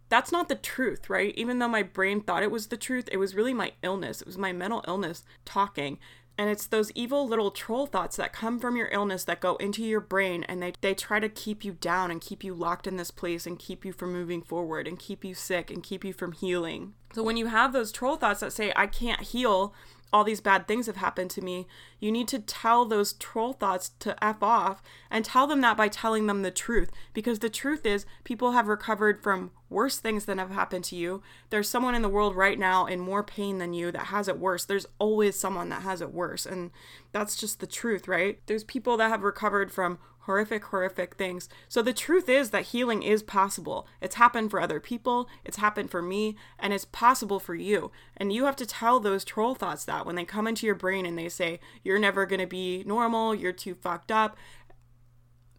That's 0.09 0.33
not 0.33 0.49
the 0.49 0.55
truth, 0.55 1.09
right? 1.09 1.33
Even 1.37 1.59
though 1.59 1.69
my 1.69 1.81
brain 1.81 2.19
thought 2.19 2.43
it 2.43 2.51
was 2.51 2.67
the 2.67 2.75
truth, 2.75 3.07
it 3.09 3.17
was 3.17 3.35
really 3.35 3.53
my 3.53 3.71
illness. 3.81 4.19
It 4.19 4.27
was 4.27 4.37
my 4.37 4.51
mental 4.51 4.83
illness 4.85 5.23
talking. 5.45 5.97
And 6.37 6.49
it's 6.49 6.67
those 6.67 6.91
evil 6.93 7.25
little 7.25 7.51
troll 7.51 7.85
thoughts 7.85 8.17
that 8.17 8.33
come 8.33 8.59
from 8.59 8.75
your 8.75 8.89
illness 8.91 9.23
that 9.23 9.39
go 9.39 9.55
into 9.55 9.81
your 9.81 10.01
brain 10.01 10.43
and 10.43 10.61
they, 10.61 10.73
they 10.81 10.93
try 10.93 11.21
to 11.21 11.29
keep 11.29 11.63
you 11.63 11.71
down 11.71 12.11
and 12.11 12.19
keep 12.19 12.43
you 12.43 12.53
locked 12.53 12.85
in 12.85 12.97
this 12.97 13.11
place 13.11 13.47
and 13.47 13.57
keep 13.57 13.85
you 13.85 13.93
from 13.93 14.11
moving 14.11 14.41
forward 14.41 14.89
and 14.89 14.99
keep 14.99 15.23
you 15.23 15.33
sick 15.33 15.71
and 15.71 15.83
keep 15.83 16.03
you 16.03 16.11
from 16.11 16.33
healing. 16.33 16.95
So 17.13 17.23
when 17.23 17.37
you 17.37 17.47
have 17.47 17.73
those 17.73 17.91
troll 17.91 18.15
thoughts 18.15 18.39
that 18.39 18.53
say, 18.53 18.73
I 18.75 18.87
can't 18.87 19.21
heal, 19.21 19.73
all 20.11 20.23
these 20.23 20.41
bad 20.41 20.67
things 20.67 20.85
have 20.85 20.97
happened 20.97 21.31
to 21.31 21.41
me, 21.41 21.67
you 21.99 22.11
need 22.11 22.27
to 22.27 22.39
tell 22.39 22.85
those 22.85 23.13
troll 23.13 23.53
thoughts 23.53 23.91
to 23.99 24.23
F 24.23 24.43
off 24.43 24.81
and 25.09 25.25
tell 25.25 25.47
them 25.47 25.61
that 25.61 25.77
by 25.77 25.87
telling 25.87 26.27
them 26.27 26.43
the 26.43 26.51
truth. 26.51 26.91
Because 27.13 27.39
the 27.39 27.49
truth 27.49 27.85
is, 27.85 28.05
people 28.23 28.51
have 28.51 28.67
recovered 28.67 29.21
from 29.21 29.51
worse 29.69 29.97
things 29.97 30.25
than 30.25 30.37
have 30.37 30.51
happened 30.51 30.83
to 30.85 30.95
you. 30.95 31.23
There's 31.49 31.69
someone 31.69 31.95
in 31.95 32.03
the 32.03 32.09
world 32.09 32.35
right 32.35 32.59
now 32.59 32.85
in 32.85 32.99
more 32.99 33.23
pain 33.23 33.57
than 33.57 33.73
you 33.73 33.91
that 33.91 34.05
has 34.07 34.27
it 34.27 34.37
worse. 34.37 34.65
There's 34.65 34.85
always 34.99 35.39
someone 35.39 35.69
that 35.69 35.81
has 35.81 36.01
it 36.01 36.13
worse. 36.13 36.45
And 36.45 36.69
that's 37.11 37.35
just 37.35 37.59
the 37.59 37.67
truth, 37.67 38.07
right? 38.07 38.39
There's 38.45 38.63
people 38.63 38.97
that 38.97 39.09
have 39.09 39.23
recovered 39.23 39.71
from 39.71 39.97
horrific, 40.25 40.65
horrific 40.65 41.15
things. 41.15 41.49
So 41.67 41.81
the 41.81 41.93
truth 41.93 42.29
is 42.29 42.51
that 42.51 42.67
healing 42.67 43.03
is 43.03 43.23
possible. 43.23 43.87
It's 44.01 44.15
happened 44.15 44.51
for 44.51 44.61
other 44.61 44.79
people, 44.79 45.29
it's 45.43 45.57
happened 45.57 45.91
for 45.91 46.01
me, 46.01 46.35
and 46.57 46.73
it's 46.73 46.85
possible 46.85 47.39
for 47.39 47.55
you. 47.55 47.91
And 48.15 48.31
you 48.31 48.45
have 48.45 48.55
to 48.57 48.65
tell 48.65 48.99
those 48.99 49.25
troll 49.25 49.55
thoughts 49.55 49.85
that 49.85 50.05
when 50.05 50.15
they 50.15 50.25
come 50.25 50.47
into 50.47 50.65
your 50.65 50.75
brain 50.75 51.05
and 51.05 51.17
they 51.17 51.29
say, 51.29 51.59
you're 51.83 51.99
never 51.99 52.25
going 52.25 52.41
to 52.41 52.47
be 52.47 52.83
normal, 52.85 53.35
you're 53.35 53.51
too 53.51 53.75
fucked 53.75 54.11
up, 54.11 54.37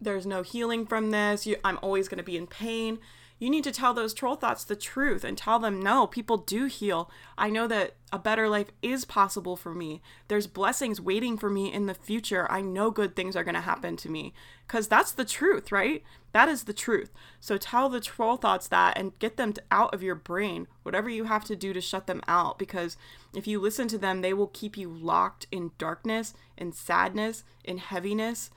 there's 0.00 0.26
no 0.26 0.42
healing 0.42 0.86
from 0.86 1.10
this, 1.10 1.46
you, 1.46 1.56
I'm 1.64 1.78
always 1.82 2.08
going 2.08 2.18
to 2.18 2.24
be 2.24 2.36
in 2.36 2.46
pain. 2.46 2.98
You 3.38 3.50
need 3.50 3.64
to 3.64 3.72
tell 3.72 3.92
those 3.92 4.14
troll 4.14 4.36
thoughts 4.36 4.62
the 4.62 4.76
truth 4.76 5.24
and 5.24 5.36
tell 5.36 5.58
them, 5.58 5.82
no, 5.82 6.06
people 6.06 6.36
do 6.36 6.66
heal. 6.66 7.10
I 7.36 7.50
know 7.50 7.66
that 7.66 7.96
a 8.12 8.18
better 8.18 8.48
life 8.48 8.70
is 8.80 9.04
possible 9.04 9.56
for 9.56 9.74
me. 9.74 10.00
There's 10.28 10.46
blessings 10.46 11.00
waiting 11.00 11.36
for 11.36 11.50
me 11.50 11.72
in 11.72 11.86
the 11.86 11.94
future. 11.94 12.50
I 12.50 12.60
know 12.60 12.92
good 12.92 13.16
things 13.16 13.34
are 13.34 13.42
going 13.42 13.56
to 13.56 13.60
happen 13.60 13.96
to 13.98 14.08
me. 14.08 14.34
Because 14.66 14.86
that's 14.86 15.10
the 15.10 15.24
truth, 15.24 15.72
right? 15.72 16.04
That 16.32 16.48
is 16.48 16.64
the 16.64 16.72
truth. 16.72 17.10
So 17.40 17.58
tell 17.58 17.88
the 17.88 18.00
troll 18.00 18.36
thoughts 18.36 18.68
that 18.68 18.96
and 18.96 19.18
get 19.18 19.36
them 19.36 19.52
out 19.70 19.92
of 19.92 20.02
your 20.02 20.14
brain, 20.14 20.68
whatever 20.84 21.10
you 21.10 21.24
have 21.24 21.44
to 21.46 21.56
do 21.56 21.72
to 21.72 21.80
shut 21.80 22.06
them 22.06 22.22
out. 22.28 22.56
Because 22.58 22.96
if 23.34 23.48
you 23.48 23.58
listen 23.58 23.88
to 23.88 23.98
them, 23.98 24.20
they 24.20 24.32
will 24.32 24.46
keep 24.46 24.76
you 24.76 24.88
locked 24.88 25.48
in 25.50 25.72
darkness, 25.76 26.34
in 26.56 26.72
sadness, 26.72 27.42
in 27.64 27.78
heaviness 27.78 28.50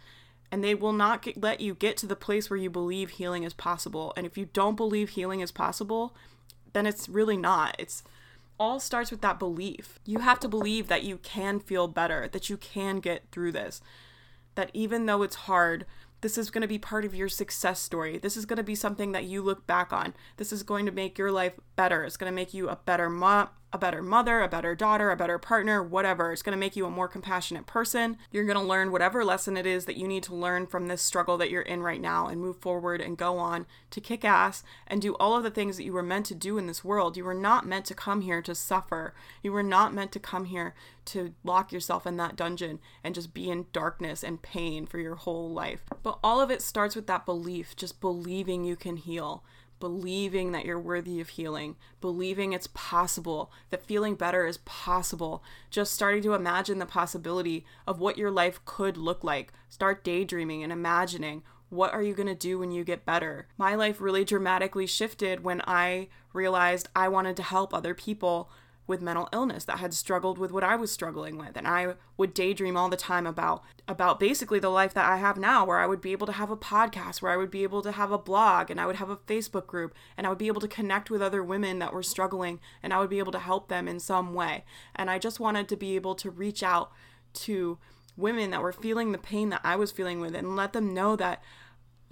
and 0.52 0.64
they 0.64 0.76
will 0.76 0.94
not 0.94 1.22
get, 1.22 1.42
let 1.42 1.62
you 1.62 1.76
get 1.76 1.98
to 1.98 2.06
the 2.06 2.16
place 2.16 2.50
where 2.50 2.58
you 2.58 2.70
believe 2.70 3.12
healing 3.12 3.44
is 3.44 3.54
possible. 3.54 4.14
And 4.16 4.26
if 4.26 4.38
you 4.38 4.50
don't 4.54 4.78
believe 4.78 5.10
healing 5.10 5.42
is 5.42 5.52
possible, 5.52 6.16
then 6.74 6.86
it's 6.86 7.10
really 7.10 7.38
not. 7.38 7.76
It's 7.80 8.04
all 8.60 8.80
starts 8.80 9.12
with 9.12 9.22
that 9.22 9.40
belief. 9.40 10.00
You 10.06 10.20
have 10.20 10.40
to 10.40 10.48
believe 10.48 10.88
that 10.88 11.04
you 11.04 11.18
can 11.18 11.60
feel 11.60 11.88
better, 11.88 12.28
that 12.32 12.50
you 12.50 12.58
can 12.58 13.00
get 13.00 13.24
through 13.32 13.52
this. 13.52 13.82
That 14.56 14.72
even 14.74 15.06
though 15.06 15.22
it's 15.22 15.36
hard, 15.36 15.86
this 16.22 16.38
is 16.38 16.50
going 16.50 16.64
to 16.64 16.68
be 16.68 16.80
part 16.80 17.06
of 17.06 17.14
your 17.14 17.30
success 17.30 17.80
story. 17.80 18.18
This 18.18 18.36
is 18.36 18.46
going 18.46 18.58
to 18.58 18.64
be 18.64 18.74
something 18.74 19.12
that 19.12 19.26
you 19.26 19.42
look 19.42 19.68
back 19.68 19.94
on. 19.94 20.16
This 20.38 20.52
is 20.52 20.64
going 20.64 20.86
to 20.88 20.92
make 20.92 21.18
your 21.18 21.32
life 21.32 21.54
better. 21.76 22.04
It's 22.04 22.18
going 22.18 22.32
to 22.32 22.36
make 22.36 22.54
you 22.54 22.70
a 22.70 22.80
better 22.86 23.10
mom, 23.10 23.50
a 23.74 23.78
better 23.78 24.02
mother, 24.02 24.42
a 24.42 24.48
better 24.48 24.76
daughter, 24.76 25.12
a 25.12 25.18
better 25.18 25.38
partner, 25.38 25.84
whatever. 25.84 26.32
It's 26.32 26.42
going 26.42 26.56
to 26.56 26.60
make 26.60 26.76
you 26.76 26.86
a 26.86 26.92
more 26.92 27.08
compassionate 27.08 27.66
person. 27.66 28.18
You're 28.32 28.46
going 28.46 28.58
to 28.58 28.64
learn 28.64 28.92
whatever 28.92 29.26
lesson 29.26 29.58
it 29.58 29.66
is 29.66 29.86
that 29.86 29.98
you 29.98 30.08
need 30.08 30.24
to 30.24 30.36
learn 30.36 30.68
from 30.68 30.88
this 30.88 31.02
struggle 31.02 31.38
that 31.38 31.50
you're 31.50 31.62
in 31.62 31.84
right 31.84 32.00
now 32.00 32.28
and 32.28 32.40
move 32.40 32.58
forward 32.58 33.02
and 33.02 33.18
go 33.18 33.38
on 33.38 33.66
to 33.92 34.00
kick 34.00 34.24
ass 34.24 34.64
and 34.88 35.02
do 35.02 35.16
all 35.16 35.36
of 35.36 35.44
the 35.44 35.52
things 35.52 35.76
that 35.78 35.84
you 35.84 35.92
were 35.92 36.04
meant 36.04 36.26
to 36.28 36.36
do 36.36 36.58
in 36.58 36.68
this 36.68 36.84
world. 36.84 37.18
You 37.18 37.26
were 37.26 37.34
not 37.34 37.68
meant 37.68 37.86
to 37.88 37.94
come 37.94 38.22
here 38.22 38.42
to 38.42 38.56
suffer. 38.56 39.14
You 39.44 39.52
were 39.52 39.64
not 39.64 39.94
meant 39.94 40.14
to 40.14 40.20
come 40.20 40.46
here 40.46 40.74
to 41.06 41.34
lock 41.44 41.72
yourself 41.72 42.08
in 42.08 42.18
that 42.18 42.36
dungeon 42.36 42.80
and 43.04 43.16
just 43.16 43.34
be 43.34 43.50
in 43.50 43.66
darkness 43.74 44.24
and 44.24 44.42
pain 44.42 44.86
for 44.86 45.00
your 45.00 45.16
whole 45.16 45.50
life. 45.50 45.82
But 46.04 46.20
all 46.24 46.40
of 46.40 46.52
it 46.52 46.62
starts 46.62 46.96
with 46.96 47.08
that 47.08 47.26
belief, 47.26 47.76
just 47.76 48.00
believing 48.00 48.64
you 48.64 48.76
can 48.78 48.98
heal 48.98 49.44
believing 49.80 50.52
that 50.52 50.66
you're 50.66 50.80
worthy 50.80 51.20
of 51.20 51.30
healing, 51.30 51.76
believing 52.02 52.54
it's 52.54 52.68
possible, 52.68 53.52
that 53.70 53.86
feeling 53.86 54.16
better 54.16 54.46
is 54.46 54.58
possible, 54.60 55.44
just 55.70 55.94
starting 55.94 56.24
to 56.24 56.34
imagine 56.34 56.80
the 56.80 56.86
possibility 56.86 57.66
of 57.86 58.00
what 58.00 58.18
your 58.18 58.32
life 58.32 58.64
could 58.66 58.98
look 58.98 59.24
like. 59.24 59.54
Start 59.70 60.04
daydreaming 60.04 60.64
and 60.64 60.72
imagining 60.72 61.44
what 61.70 61.94
are 61.94 62.02
you 62.02 62.14
going 62.14 62.28
to 62.28 62.36
do 62.36 62.60
when 62.60 62.72
you 62.72 62.84
get 62.84 63.06
better? 63.06 63.48
My 63.58 63.76
life 63.76 64.00
really 64.00 64.24
dramatically 64.24 64.88
shifted 64.88 65.44
when 65.44 65.62
I 65.68 66.08
realized 66.32 66.88
I 66.96 67.10
wanted 67.10 67.36
to 67.38 67.44
help 67.44 67.74
other 67.74 67.94
people 67.94 68.50
with 68.88 69.02
mental 69.02 69.28
illness 69.34 69.66
that 69.66 69.80
had 69.80 69.94
struggled 69.94 70.38
with 70.38 70.52
what 70.52 70.64
I 70.64 70.78
was 70.78 70.92
struggling 70.92 71.38
with. 71.38 71.58
And 71.58 71.68
I 71.68 71.96
would 72.16 72.34
daydream 72.34 72.78
all 72.78 72.90
the 72.90 72.98
time 72.98 73.28
about 73.28 73.64
about 73.88 74.20
basically 74.20 74.60
the 74.60 74.70
life 74.70 74.94
that 74.94 75.08
I 75.08 75.18
have 75.18 75.38
now 75.38 75.66
where 75.66 75.80
I 75.80 75.86
would 75.86 76.02
be 76.02 76.14
able 76.14 76.26
to 76.28 76.34
have 76.34 76.50
a 76.50 76.58
podcast 76.58 77.22
where 77.22 77.32
I 77.32 77.38
would 77.38 77.52
be 77.52 77.64
able 77.64 77.82
to 77.82 77.92
have 77.92 78.12
a 78.12 78.18
blog 78.18 78.72
and 78.72 78.80
I 78.80 78.86
would 78.86 78.96
have 78.96 79.10
a 79.10 79.18
Facebook 79.18 79.68
group 79.68 79.94
and 80.16 80.26
I 80.26 80.30
would 80.30 80.40
be 80.40 80.48
able 80.48 80.62
to 80.62 80.68
connect 80.68 81.10
with 81.10 81.22
other 81.22 81.44
women 81.44 81.80
that 81.80 81.94
were 81.94 82.04
struggling 82.04 82.60
and 82.82 82.94
I 82.94 83.00
would 83.00 83.10
be 83.10 83.20
able 83.20 83.34
to 83.34 83.40
help 83.40 83.68
them 83.68 83.88
in 83.88 84.00
some 84.00 84.34
way. 84.34 84.64
And 84.96 85.10
I 85.10 85.20
just 85.20 85.40
wanted 85.40 85.68
to 85.70 85.76
be 85.76 85.96
able 85.96 86.16
to 86.16 86.32
reach 86.32 86.64
out 86.64 86.92
to 87.34 87.78
women 88.16 88.50
that 88.52 88.62
were 88.62 88.74
feeling 88.74 89.12
the 89.12 89.18
pain 89.18 89.50
that 89.50 89.62
I 89.64 89.76
was 89.76 89.92
feeling 89.92 90.20
with 90.20 90.34
and 90.34 90.56
let 90.56 90.74
them 90.74 90.94
know 90.94 91.16
that 91.18 91.44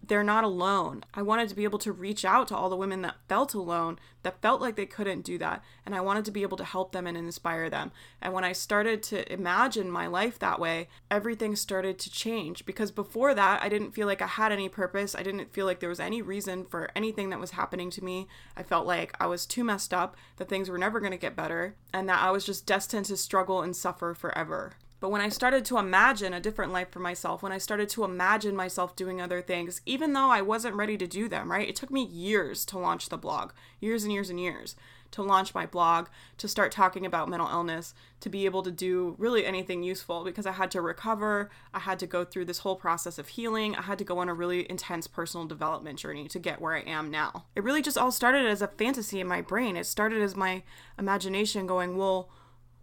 they're 0.07 0.24
not 0.24 0.43
alone. 0.43 1.03
I 1.13 1.21
wanted 1.21 1.50
to 1.50 1.55
be 1.55 1.63
able 1.63 1.79
to 1.79 1.91
reach 1.91 2.25
out 2.25 2.47
to 2.50 2.55
all 2.55 2.69
the 2.69 2.75
women 2.75 3.01
that 3.01 3.15
felt 3.27 3.53
alone, 3.53 4.00
that 4.24 4.41
felt 4.41 4.62
like 4.62 4.75
they 4.75 4.85
couldn't 4.85 5.25
do 5.25 5.38
that. 5.38 5.63
And 5.85 5.95
I 5.95 6.01
wanted 6.01 6.25
to 6.25 6.31
be 6.31 6.41
able 6.41 6.57
to 6.57 6.63
help 6.63 6.91
them 6.91 7.07
and 7.07 7.17
inspire 7.17 7.69
them. 7.69 7.91
And 8.21 8.33
when 8.33 8.43
I 8.43 8.51
started 8.51 9.03
to 9.03 9.31
imagine 9.31 9.89
my 9.89 10.07
life 10.07 10.39
that 10.39 10.59
way, 10.59 10.89
everything 11.09 11.55
started 11.55 12.00
to 12.00 12.12
change. 12.12 12.65
Because 12.65 12.91
before 12.91 13.33
that, 13.33 13.63
I 13.63 13.69
didn't 13.69 13.91
feel 13.91 14.07
like 14.07 14.21
I 14.21 14.27
had 14.27 14.51
any 14.51 14.69
purpose. 14.69 15.15
I 15.15 15.24
didn't 15.24 15.53
feel 15.53 15.65
like 15.65 15.79
there 15.79 15.89
was 15.89 16.00
any 16.00 16.21
reason 16.21 16.65
for 16.65 16.89
anything 16.95 17.29
that 17.29 17.39
was 17.39 17.51
happening 17.51 17.89
to 17.91 18.03
me. 18.03 18.27
I 18.55 18.63
felt 18.63 18.88
like 18.88 19.15
I 19.19 19.27
was 19.27 19.45
too 19.45 19.63
messed 19.63 19.93
up, 19.93 20.15
that 20.38 20.50
things 20.50 20.69
were 20.69 20.77
never 20.77 21.00
going 21.00 21.12
to 21.12 21.17
get 21.17 21.35
better, 21.35 21.75
and 21.93 22.07
that 22.09 22.21
I 22.21 22.31
was 22.31 22.45
just 22.45 22.65
destined 22.65 23.05
to 23.05 23.17
struggle 23.17 23.62
and 23.62 23.75
suffer 23.75 24.13
forever. 24.13 24.74
But 25.05 25.12
when 25.12 25.21
I 25.21 25.29
started 25.29 25.65
to 25.65 25.77
imagine 25.77 26.33
a 26.33 26.39
different 26.39 26.71
life 26.71 26.89
for 26.89 26.97
myself, 26.97 27.43
when 27.43 27.51
I 27.51 27.59
started 27.59 27.89
to 27.89 28.03
imagine 28.03 28.55
myself 28.55 28.95
doing 28.95 29.21
other 29.21 29.39
things, 29.39 29.81
even 29.85 30.13
though 30.13 30.31
I 30.31 30.41
wasn't 30.41 30.74
ready 30.74 30.97
to 30.97 31.05
do 31.05 31.29
them, 31.29 31.51
right? 31.51 31.69
It 31.69 31.75
took 31.75 31.91
me 31.91 32.03
years 32.03 32.65
to 32.65 32.79
launch 32.79 33.09
the 33.09 33.17
blog, 33.19 33.51
years 33.79 34.03
and 34.03 34.12
years 34.12 34.31
and 34.31 34.39
years 34.39 34.75
to 35.12 35.21
launch 35.21 35.53
my 35.53 35.67
blog, 35.67 36.07
to 36.39 36.47
start 36.47 36.71
talking 36.71 37.05
about 37.05 37.29
mental 37.29 37.47
illness, 37.47 37.93
to 38.19 38.29
be 38.29 38.45
able 38.45 38.63
to 38.63 38.71
do 38.71 39.13
really 39.19 39.45
anything 39.45 39.83
useful 39.83 40.24
because 40.24 40.47
I 40.47 40.53
had 40.53 40.71
to 40.71 40.81
recover. 40.81 41.51
I 41.71 41.81
had 41.81 42.00
to 42.00 42.07
go 42.07 42.25
through 42.25 42.45
this 42.45 42.59
whole 42.59 42.75
process 42.75 43.19
of 43.19 43.27
healing. 43.27 43.75
I 43.75 43.83
had 43.83 44.00
to 44.00 44.03
go 44.03 44.17
on 44.17 44.27
a 44.27 44.33
really 44.33 44.67
intense 44.67 45.05
personal 45.05 45.45
development 45.45 46.00
journey 46.00 46.27
to 46.29 46.39
get 46.39 46.59
where 46.59 46.74
I 46.74 46.81
am 46.81 47.12
now. 47.12 47.45
It 47.55 47.63
really 47.63 47.83
just 47.83 48.00
all 48.00 48.12
started 48.12 48.47
as 48.47 48.63
a 48.63 48.67
fantasy 48.67 49.19
in 49.19 49.27
my 49.27 49.41
brain. 49.41 49.77
It 49.77 49.85
started 49.85 50.24
as 50.24 50.35
my 50.35 50.63
imagination 50.97 51.67
going, 51.67 51.95
well, 51.95 52.31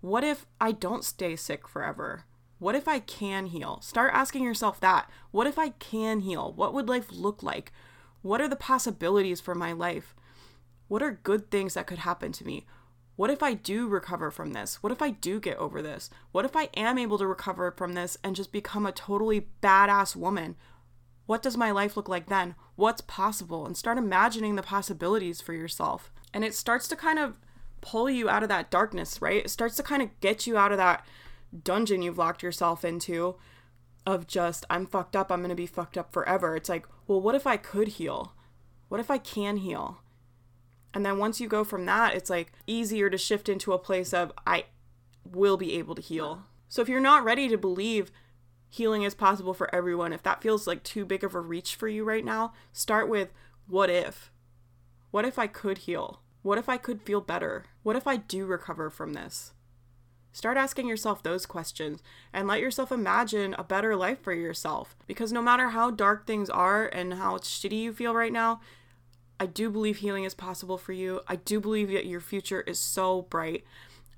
what 0.02 0.24
if 0.24 0.46
I 0.60 0.72
don't 0.72 1.04
stay 1.04 1.36
sick 1.36 1.68
forever? 1.68 2.24
What 2.58 2.74
if 2.74 2.88
I 2.88 2.98
can 2.98 3.46
heal? 3.46 3.80
Start 3.82 4.12
asking 4.12 4.42
yourself 4.42 4.80
that. 4.80 5.08
What 5.30 5.46
if 5.46 5.58
I 5.58 5.70
can 5.70 6.20
heal? 6.20 6.52
What 6.52 6.74
would 6.74 6.88
life 6.88 7.06
look 7.12 7.40
like? 7.42 7.72
What 8.20 8.40
are 8.40 8.48
the 8.48 8.56
possibilities 8.56 9.40
for 9.40 9.54
my 9.54 9.70
life? 9.72 10.14
What 10.88 11.04
are 11.04 11.20
good 11.22 11.52
things 11.52 11.74
that 11.74 11.86
could 11.86 11.98
happen 11.98 12.32
to 12.32 12.44
me? 12.44 12.66
What 13.14 13.30
if 13.30 13.44
I 13.44 13.54
do 13.54 13.86
recover 13.86 14.32
from 14.32 14.54
this? 14.54 14.82
What 14.82 14.90
if 14.90 15.00
I 15.00 15.10
do 15.10 15.38
get 15.38 15.56
over 15.58 15.80
this? 15.80 16.10
What 16.32 16.44
if 16.44 16.56
I 16.56 16.68
am 16.74 16.98
able 16.98 17.18
to 17.18 17.26
recover 17.26 17.70
from 17.70 17.92
this 17.92 18.18
and 18.24 18.34
just 18.34 18.50
become 18.50 18.86
a 18.86 18.92
totally 18.92 19.46
badass 19.62 20.16
woman? 20.16 20.56
What 21.26 21.42
does 21.42 21.56
my 21.56 21.70
life 21.70 21.96
look 21.96 22.08
like 22.08 22.28
then? 22.28 22.56
What's 22.74 23.02
possible? 23.02 23.66
And 23.66 23.76
start 23.76 23.98
imagining 23.98 24.56
the 24.56 24.62
possibilities 24.62 25.40
for 25.40 25.52
yourself. 25.52 26.10
And 26.34 26.44
it 26.44 26.54
starts 26.54 26.88
to 26.88 26.96
kind 26.96 27.20
of 27.20 27.36
pull 27.82 28.08
you 28.08 28.30
out 28.30 28.42
of 28.42 28.48
that 28.48 28.70
darkness, 28.70 29.20
right? 29.20 29.44
It 29.44 29.50
starts 29.50 29.76
to 29.76 29.82
kind 29.82 30.00
of 30.00 30.18
get 30.20 30.46
you 30.46 30.56
out 30.56 30.72
of 30.72 30.78
that 30.78 31.04
dungeon 31.62 32.00
you've 32.00 32.16
locked 32.16 32.42
yourself 32.42 32.82
into 32.84 33.36
of 34.06 34.26
just, 34.26 34.64
I'm 34.70 34.86
fucked 34.86 35.14
up, 35.14 35.30
I'm 35.30 35.40
going 35.40 35.50
to 35.50 35.54
be 35.54 35.66
fucked 35.66 35.98
up 35.98 36.12
forever. 36.12 36.56
It's 36.56 36.68
like, 36.68 36.86
well, 37.06 37.20
what 37.20 37.34
if 37.34 37.46
I 37.46 37.56
could 37.58 37.88
heal? 37.88 38.34
What 38.88 39.00
if 39.00 39.10
I 39.10 39.18
can 39.18 39.58
heal? 39.58 40.00
And 40.94 41.04
then 41.04 41.18
once 41.18 41.40
you 41.40 41.48
go 41.48 41.64
from 41.64 41.86
that, 41.86 42.14
it's 42.14 42.30
like 42.30 42.52
easier 42.66 43.10
to 43.10 43.18
shift 43.18 43.48
into 43.48 43.72
a 43.72 43.78
place 43.78 44.12
of, 44.14 44.32
I 44.46 44.64
will 45.24 45.56
be 45.56 45.74
able 45.74 45.94
to 45.94 46.02
heal. 46.02 46.44
So 46.68 46.82
if 46.82 46.88
you're 46.88 47.00
not 47.00 47.24
ready 47.24 47.48
to 47.48 47.58
believe 47.58 48.10
healing 48.68 49.02
is 49.02 49.14
possible 49.14 49.54
for 49.54 49.72
everyone, 49.74 50.12
if 50.12 50.22
that 50.22 50.42
feels 50.42 50.66
like 50.66 50.82
too 50.82 51.04
big 51.04 51.22
of 51.22 51.34
a 51.34 51.40
reach 51.40 51.74
for 51.74 51.88
you 51.88 52.04
right 52.04 52.24
now, 52.24 52.52
start 52.72 53.08
with, 53.08 53.32
what 53.66 53.90
if? 53.90 54.32
What 55.10 55.24
if 55.24 55.38
I 55.38 55.46
could 55.46 55.78
heal? 55.78 56.21
What 56.42 56.58
if 56.58 56.68
I 56.68 56.76
could 56.76 57.02
feel 57.02 57.20
better? 57.20 57.66
What 57.82 57.96
if 57.96 58.06
I 58.06 58.16
do 58.16 58.46
recover 58.46 58.90
from 58.90 59.12
this? 59.12 59.52
Start 60.32 60.56
asking 60.56 60.88
yourself 60.88 61.22
those 61.22 61.44
questions 61.44 62.02
and 62.32 62.48
let 62.48 62.60
yourself 62.60 62.90
imagine 62.90 63.54
a 63.58 63.64
better 63.64 63.94
life 63.94 64.22
for 64.22 64.32
yourself. 64.32 64.96
Because 65.06 65.32
no 65.32 65.42
matter 65.42 65.68
how 65.68 65.90
dark 65.90 66.26
things 66.26 66.48
are 66.48 66.86
and 66.86 67.14
how 67.14 67.36
shitty 67.36 67.82
you 67.82 67.92
feel 67.92 68.14
right 68.14 68.32
now, 68.32 68.60
I 69.38 69.46
do 69.46 69.70
believe 69.70 69.98
healing 69.98 70.24
is 70.24 70.34
possible 70.34 70.78
for 70.78 70.92
you. 70.92 71.20
I 71.28 71.36
do 71.36 71.60
believe 71.60 71.90
that 71.92 72.06
your 72.06 72.20
future 72.20 72.62
is 72.62 72.78
so 72.78 73.22
bright. 73.22 73.64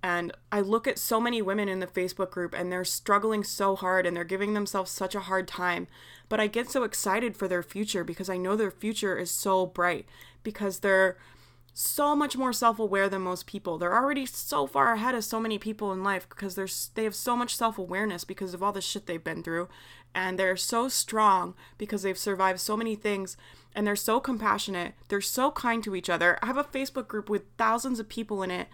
And 0.05 0.33
I 0.53 0.61
look 0.61 0.87
at 0.87 0.99
so 0.99 1.21
many 1.21 1.43
women 1.43 1.69
in 1.69 1.81
the 1.81 1.87
Facebook 1.87 2.31
group 2.31 2.55
and 2.55 2.71
they're 2.71 2.85
struggling 2.85 3.43
so 3.43 3.75
hard 3.75 4.07
and 4.07 4.17
they're 4.17 4.23
giving 4.23 4.55
themselves 4.55 4.91
such 4.91 5.15
a 5.15 5.21
hard 5.21 5.49
time. 5.49 5.89
But 6.29 6.41
I 6.41 6.47
get 6.47 6.71
so 6.71 6.85
excited 6.85 7.37
for 7.37 7.49
their 7.49 7.63
future 7.63 8.05
because 8.05 8.29
I 8.29 8.37
know 8.37 8.55
their 8.55 8.71
future 8.71 9.17
is 9.17 9.31
so 9.31 9.67
bright 9.67 10.07
because 10.43 10.81
they're 10.81 11.17
so 11.77 12.15
much 12.15 12.37
more 12.37 12.53
self-aware 12.53 13.09
than 13.09 13.23
most 13.23 13.47
people. 13.47 13.79
They're 13.79 13.97
already 13.97 14.27
so 14.27 14.67
far 14.69 14.93
ahead 14.93 15.17
of 15.17 15.25
so 15.25 15.41
many 15.41 15.59
people 15.59 15.93
in 15.93 16.05
life 16.05 16.29
because 16.29 16.55
they're 16.55 16.69
they 16.95 17.03
have 17.03 17.17
so 17.17 17.37
much 17.37 17.57
self-awareness 17.57 18.23
because 18.25 18.55
of 18.55 18.63
all 18.63 18.73
the 18.73 18.81
shit 18.81 19.07
they've 19.07 19.23
been 19.23 19.43
through 19.43 19.69
and 20.15 20.39
they're 20.39 20.57
so 20.57 20.89
strong 20.89 21.55
because 21.77 22.03
they've 22.03 22.17
survived 22.17 22.61
so 22.61 22.77
many 22.77 22.95
things 22.95 23.37
and 23.75 23.85
they're 23.85 23.97
so 23.97 24.21
compassionate. 24.21 24.95
They're 25.09 25.21
so 25.21 25.51
kind 25.51 25.83
to 25.83 25.97
each 25.97 26.09
other. 26.09 26.39
I 26.41 26.47
have 26.47 26.57
a 26.57 26.63
Facebook 26.63 27.09
group 27.09 27.29
with 27.29 27.43
thousands 27.59 27.99
of 27.99 28.09
people 28.09 28.45
in 28.45 28.53
it 28.53 28.69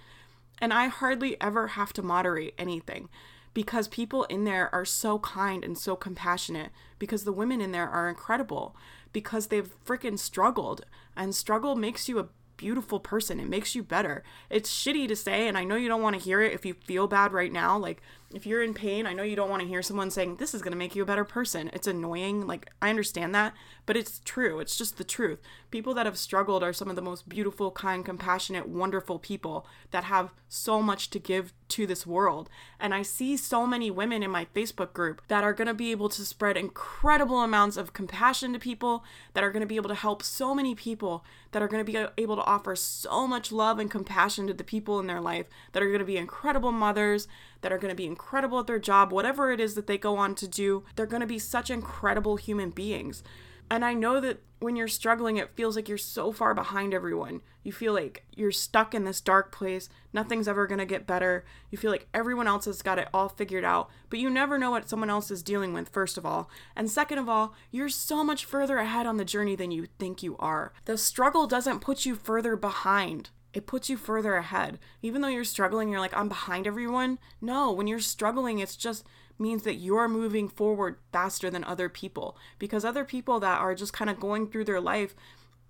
and 0.59 0.75
I 0.75 0.89
hardly 0.89 1.41
ever 1.41 1.69
have 1.69 1.95
to 1.95 2.03
moderate 2.03 2.55
anything 2.59 3.09
because 3.55 3.89
people 3.89 4.25
in 4.25 4.45
there 4.45 4.73
are 4.75 4.85
so 4.85 5.19
kind 5.21 5.65
and 5.65 5.77
so 5.77 5.97
compassionate 5.97 6.71
because 6.99 7.25
the 7.25 7.33
women 7.33 7.63
in 7.63 7.73
there 7.73 7.89
are 7.89 8.11
incredible 8.11 8.77
because 9.13 9.47
they've 9.47 9.73
freaking 9.85 10.19
struggled 10.19 10.85
and 11.17 11.35
struggle 11.35 11.75
makes 11.75 12.09
you 12.09 12.19
a 12.19 12.29
beautiful 12.61 13.01
person. 13.01 13.41
It 13.41 13.49
makes 13.49 13.75
you 13.75 13.83
better. 13.83 14.23
It's 14.51 14.71
shitty 14.71 15.09
to 15.09 15.17
say, 15.17 15.49
and 15.49 15.57
I 15.57 15.65
know 15.65 15.77
you 15.77 15.89
don't 15.89 16.03
want 16.03 16.15
to 16.15 16.23
hear 16.23 16.43
it 16.43 16.53
if 16.53 16.67
you 16.67 16.75
feel 16.75 17.09
bad 17.09 17.33
right 17.33 17.51
now. 17.51 17.79
Like, 17.79 18.03
if 18.33 18.47
you're 18.47 18.63
in 18.63 18.75
pain, 18.75 19.07
I 19.07 19.13
know 19.13 19.25
you 19.25 19.35
don't 19.35 19.51
want 19.51 19.63
to 19.63 19.69
hear 19.69 19.83
someone 19.83 20.11
saying, 20.11 20.37
This 20.37 20.55
is 20.55 20.63
going 20.63 20.73
to 20.73 20.79
make 20.79 20.95
you 20.95 21.03
a 21.03 21.07
better 21.07 21.25
person. 21.25 21.71
It's 21.73 21.89
annoying. 21.89 22.47
Like, 22.47 22.71
I 22.81 22.89
understand 22.89 23.35
that, 23.35 23.55
but 23.87 23.97
it's 23.97 24.21
true. 24.25 24.61
It's 24.61 24.77
just 24.77 24.99
the 24.99 25.05
truth. 25.05 25.41
People 25.71 25.95
that 25.95 26.07
have 26.07 26.17
struggled 26.17 26.63
are 26.63 26.73
some 26.73 26.89
of 26.89 26.97
the 26.97 27.03
most 27.03 27.29
beautiful, 27.29 27.73
kind, 27.73 28.05
compassionate, 28.05 28.69
wonderful 28.69 29.19
people 29.19 29.67
that 29.91 30.05
have 30.05 30.33
so 30.49 30.81
much 30.81 31.11
to 31.11 31.19
give 31.19 31.53
to 31.69 31.87
this 31.87 32.07
world. 32.07 32.49
And 32.79 32.95
I 32.95 33.03
see 33.03 33.37
so 33.37 33.67
many 33.67 33.91
women 33.91 34.23
in 34.23 34.31
my 34.31 34.47
Facebook 34.55 34.93
group 34.93 35.23
that 35.29 35.45
are 35.45 35.53
going 35.53 35.69
to 35.69 35.75
be 35.75 35.91
able 35.91 36.09
to 36.11 36.25
spread 36.25 36.57
incredible 36.57 37.41
amounts 37.41 37.77
of 37.77 37.93
compassion 37.93 38.53
to 38.53 38.59
people, 38.59 39.05
that 39.35 39.43
are 39.45 39.51
going 39.51 39.61
to 39.61 39.67
be 39.67 39.77
able 39.77 39.89
to 39.89 39.95
help 39.95 40.23
so 40.23 40.55
many 40.55 40.75
people, 40.75 41.25
that 41.53 41.63
are 41.63 41.69
going 41.69 41.85
to 41.85 41.93
be 41.93 42.07
able 42.19 42.37
to 42.37 42.45
offer 42.45 42.77
so 42.77 43.27
much 43.27 43.51
love 43.51 43.79
and 43.79 43.91
compassion 43.91 44.47
to 44.47 44.55
the 44.55 44.65
people 44.65 45.01
in 45.01 45.07
their 45.07 45.21
life, 45.21 45.47
that 45.73 45.83
are 45.83 45.89
going 45.89 45.99
to 46.01 46.05
be 46.05 46.17
incredible 46.17 46.73
mothers, 46.73 47.27
that 47.63 47.73
are 47.73 47.79
going 47.79 47.91
to 47.91 47.97
be 47.97 48.07
incredible 48.07 48.59
at 48.61 48.67
their 48.67 48.79
job, 48.79 49.13
whatever 49.13 49.53
it 49.53 49.61
is 49.61 49.75
that 49.75 49.87
they 49.87 49.99
go 49.99 50.17
on 50.17 50.35
to 50.37 50.49
do. 50.49 50.85
They're 50.97 51.07
going 51.07 51.21
to 51.21 51.27
be 51.27 51.39
such 51.39 51.71
incredible 51.71 52.37
human 52.37 52.71
beings. 52.71 53.23
And 53.71 53.85
I 53.85 53.95
know 53.95 54.21
that 54.21 54.41
when 54.59 54.75
you're 54.75 54.89
struggling, 54.89 55.37
it 55.37 55.55
feels 55.55 55.77
like 55.77 55.89
you're 55.89 55.97
so 55.97 56.33
far 56.33 56.55
behind 56.55 56.93
everyone. 56.93 57.41
You 57.63 57.73
feel 57.73 57.93
like 57.93 58.25
you're 58.35 58.51
stuck 58.51 58.95
in 58.95 59.05
this 59.05 59.21
dark 59.21 59.53
place. 59.53 59.89
Nothing's 60.13 60.49
ever 60.49 60.67
going 60.67 60.81
to 60.81 60.85
get 60.85 61.07
better. 61.07 61.45
You 61.71 61.79
feel 61.79 61.93
like 61.93 62.09
everyone 62.13 62.49
else 62.49 62.65
has 62.65 62.83
got 62.83 62.99
it 62.99 63.09
all 63.15 63.29
figured 63.29 63.65
out, 63.65 63.89
but 64.09 64.19
you 64.19 64.29
never 64.29 64.59
know 64.59 64.73
what 64.73 64.89
someone 64.89 65.09
else 65.09 65.31
is 65.31 65.43
dealing 65.43 65.73
with, 65.73 65.89
first 65.89 66.19
of 66.19 66.27
all. 66.27 66.51
And 66.75 66.91
second 66.91 67.19
of 67.19 67.29
all, 67.29 67.55
you're 67.71 67.89
so 67.89 68.25
much 68.25 68.45
further 68.45 68.79
ahead 68.79 69.07
on 69.07 69.19
the 69.19 69.25
journey 69.25 69.55
than 69.55 69.71
you 69.71 69.87
think 69.99 70.23
you 70.23 70.37
are. 70.39 70.73
The 70.87 70.99
struggle 70.99 71.47
doesn't 71.47 71.81
put 71.81 72.05
you 72.05 72.17
further 72.17 72.57
behind. 72.57 73.31
It 73.53 73.67
puts 73.67 73.89
you 73.91 73.97
further 73.97 74.37
ahead. 74.37 74.79
Even 75.03 75.21
though 75.21 75.29
you're 75.29 75.45
struggling, 75.45 75.91
you're 75.91 76.01
like, 76.01 76.17
I'm 76.17 76.29
behind 76.29 76.67
everyone. 76.67 77.19
No, 77.41 77.73
when 77.73 77.87
you're 77.87 78.01
struggling, 78.01 78.59
it's 78.59 78.77
just 78.77 79.05
means 79.39 79.63
that 79.63 79.77
you're 79.77 80.09
moving 80.09 80.49
forward 80.49 80.97
faster 81.13 81.51
than 81.51 81.65
other 81.65 81.89
people 81.89 82.37
because 82.59 82.85
other 82.85 83.05
people 83.05 83.41
that 83.41 83.59
are 83.59 83.75
just 83.75 83.93
kind 83.93 84.11
of 84.11 84.21
going 84.21 84.47
through 84.47 84.65
their 84.65 84.81
life 84.81 85.15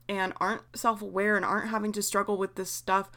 and 0.08 0.32
aren't 0.38 0.62
self 0.74 1.00
aware 1.00 1.36
and 1.36 1.44
aren't 1.44 1.70
having 1.70 1.92
to 1.92 2.02
struggle 2.02 2.36
with 2.36 2.56
this 2.56 2.70
stuff 2.70 3.10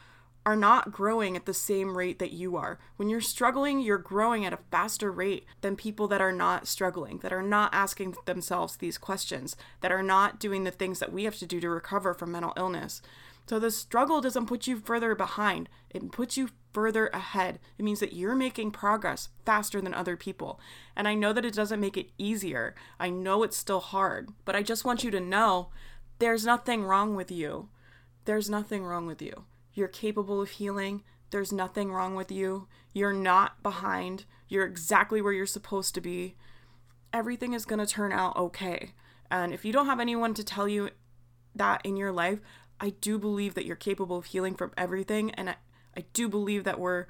are 0.46 0.56
not 0.56 0.92
growing 0.92 1.36
at 1.36 1.46
the 1.46 1.54
same 1.54 1.96
rate 1.96 2.18
that 2.18 2.32
you 2.32 2.54
are. 2.56 2.78
When 2.96 3.08
you're 3.08 3.20
struggling, 3.20 3.80
you're 3.80 3.98
growing 3.98 4.44
at 4.44 4.52
a 4.52 4.58
faster 4.70 5.10
rate 5.10 5.46
than 5.62 5.74
people 5.74 6.06
that 6.08 6.20
are 6.20 6.32
not 6.32 6.68
struggling, 6.68 7.18
that 7.18 7.32
are 7.32 7.42
not 7.42 7.72
asking 7.72 8.14
themselves 8.26 8.76
these 8.76 8.98
questions, 8.98 9.56
that 9.80 9.90
are 9.90 10.02
not 10.02 10.38
doing 10.38 10.64
the 10.64 10.70
things 10.70 10.98
that 10.98 11.12
we 11.12 11.24
have 11.24 11.36
to 11.38 11.46
do 11.46 11.60
to 11.60 11.70
recover 11.70 12.12
from 12.12 12.32
mental 12.32 12.52
illness. 12.56 13.00
So 13.46 13.58
the 13.58 13.70
struggle 13.70 14.20
doesn't 14.20 14.46
put 14.46 14.66
you 14.66 14.78
further 14.78 15.14
behind, 15.14 15.68
it 15.90 16.10
puts 16.12 16.36
you 16.36 16.48
further 16.72 17.06
ahead. 17.08 17.60
It 17.78 17.84
means 17.84 18.00
that 18.00 18.14
you're 18.14 18.34
making 18.34 18.72
progress 18.72 19.28
faster 19.44 19.80
than 19.80 19.94
other 19.94 20.16
people. 20.16 20.58
And 20.96 21.06
I 21.06 21.14
know 21.14 21.32
that 21.32 21.44
it 21.44 21.54
doesn't 21.54 21.80
make 21.80 21.96
it 21.96 22.10
easier. 22.18 22.74
I 22.98 23.10
know 23.10 23.42
it's 23.42 23.56
still 23.56 23.80
hard, 23.80 24.30
but 24.44 24.56
I 24.56 24.62
just 24.62 24.84
want 24.84 25.04
you 25.04 25.10
to 25.12 25.20
know 25.20 25.68
there's 26.18 26.44
nothing 26.44 26.82
wrong 26.82 27.14
with 27.14 27.30
you. 27.30 27.68
There's 28.24 28.50
nothing 28.50 28.84
wrong 28.84 29.06
with 29.06 29.22
you. 29.22 29.44
You're 29.72 29.88
capable 29.88 30.42
of 30.42 30.50
healing. 30.50 31.04
There's 31.30 31.52
nothing 31.52 31.92
wrong 31.92 32.14
with 32.14 32.32
you. 32.32 32.66
You're 32.92 33.12
not 33.12 33.62
behind. 33.62 34.24
You're 34.48 34.66
exactly 34.66 35.20
where 35.22 35.32
you're 35.32 35.46
supposed 35.46 35.94
to 35.94 36.00
be. 36.00 36.36
Everything 37.12 37.52
is 37.52 37.64
going 37.64 37.78
to 37.80 37.86
turn 37.86 38.12
out 38.12 38.36
okay. 38.36 38.92
And 39.30 39.52
if 39.52 39.64
you 39.64 39.72
don't 39.72 39.86
have 39.86 40.00
anyone 40.00 40.34
to 40.34 40.44
tell 40.44 40.68
you 40.68 40.90
that 41.54 41.80
in 41.84 41.96
your 41.96 42.12
life, 42.12 42.40
I 42.80 42.90
do 42.90 43.18
believe 43.18 43.54
that 43.54 43.64
you're 43.64 43.76
capable 43.76 44.18
of 44.18 44.26
healing 44.26 44.54
from 44.54 44.72
everything. 44.76 45.30
And 45.32 45.50
I, 45.50 45.56
I 45.96 46.04
do 46.12 46.28
believe 46.28 46.64
that 46.64 46.78
we're 46.78 47.06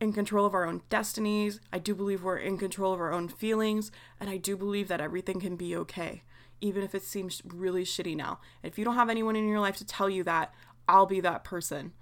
in 0.00 0.12
control 0.12 0.46
of 0.46 0.54
our 0.54 0.64
own 0.64 0.82
destinies. 0.88 1.60
I 1.72 1.78
do 1.78 1.94
believe 1.94 2.22
we're 2.22 2.38
in 2.38 2.58
control 2.58 2.92
of 2.92 3.00
our 3.00 3.12
own 3.12 3.28
feelings. 3.28 3.90
And 4.18 4.28
I 4.30 4.36
do 4.36 4.56
believe 4.56 4.88
that 4.88 5.00
everything 5.00 5.40
can 5.40 5.56
be 5.56 5.76
okay, 5.76 6.22
even 6.60 6.82
if 6.82 6.94
it 6.94 7.04
seems 7.04 7.42
really 7.44 7.84
shitty 7.84 8.16
now. 8.16 8.40
If 8.62 8.78
you 8.78 8.84
don't 8.84 8.96
have 8.96 9.10
anyone 9.10 9.36
in 9.36 9.48
your 9.48 9.60
life 9.60 9.76
to 9.76 9.86
tell 9.86 10.10
you 10.10 10.24
that, 10.24 10.52
I'll 10.88 11.06
be 11.06 11.20
that 11.20 11.44
person. 11.44 11.92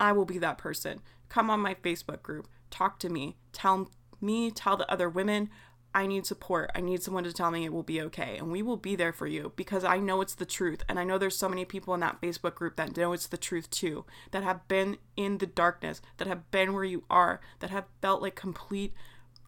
I 0.00 0.12
will 0.12 0.24
be 0.24 0.38
that 0.38 0.58
person. 0.58 1.00
Come 1.28 1.50
on 1.50 1.60
my 1.60 1.74
Facebook 1.74 2.22
group, 2.22 2.48
talk 2.70 2.98
to 3.00 3.08
me, 3.08 3.36
tell 3.52 3.90
me, 4.20 4.50
tell 4.50 4.76
the 4.76 4.90
other 4.90 5.08
women, 5.08 5.50
I 5.94 6.06
need 6.06 6.26
support. 6.26 6.72
I 6.74 6.80
need 6.80 7.02
someone 7.02 7.22
to 7.22 7.32
tell 7.32 7.52
me 7.52 7.64
it 7.64 7.72
will 7.72 7.84
be 7.84 8.02
okay. 8.02 8.36
And 8.36 8.50
we 8.50 8.62
will 8.62 8.76
be 8.76 8.96
there 8.96 9.12
for 9.12 9.28
you 9.28 9.52
because 9.54 9.84
I 9.84 9.98
know 9.98 10.20
it's 10.20 10.34
the 10.34 10.44
truth. 10.44 10.82
And 10.88 10.98
I 10.98 11.04
know 11.04 11.18
there's 11.18 11.36
so 11.36 11.48
many 11.48 11.64
people 11.64 11.94
in 11.94 12.00
that 12.00 12.20
Facebook 12.20 12.56
group 12.56 12.74
that 12.76 12.96
know 12.96 13.12
it's 13.12 13.28
the 13.28 13.36
truth 13.36 13.70
too, 13.70 14.04
that 14.32 14.42
have 14.42 14.66
been 14.66 14.98
in 15.16 15.38
the 15.38 15.46
darkness, 15.46 16.02
that 16.16 16.26
have 16.26 16.50
been 16.50 16.72
where 16.72 16.84
you 16.84 17.04
are, 17.08 17.40
that 17.60 17.70
have 17.70 17.84
felt 18.02 18.22
like 18.22 18.34
complete 18.34 18.92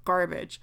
garbage 0.04 0.60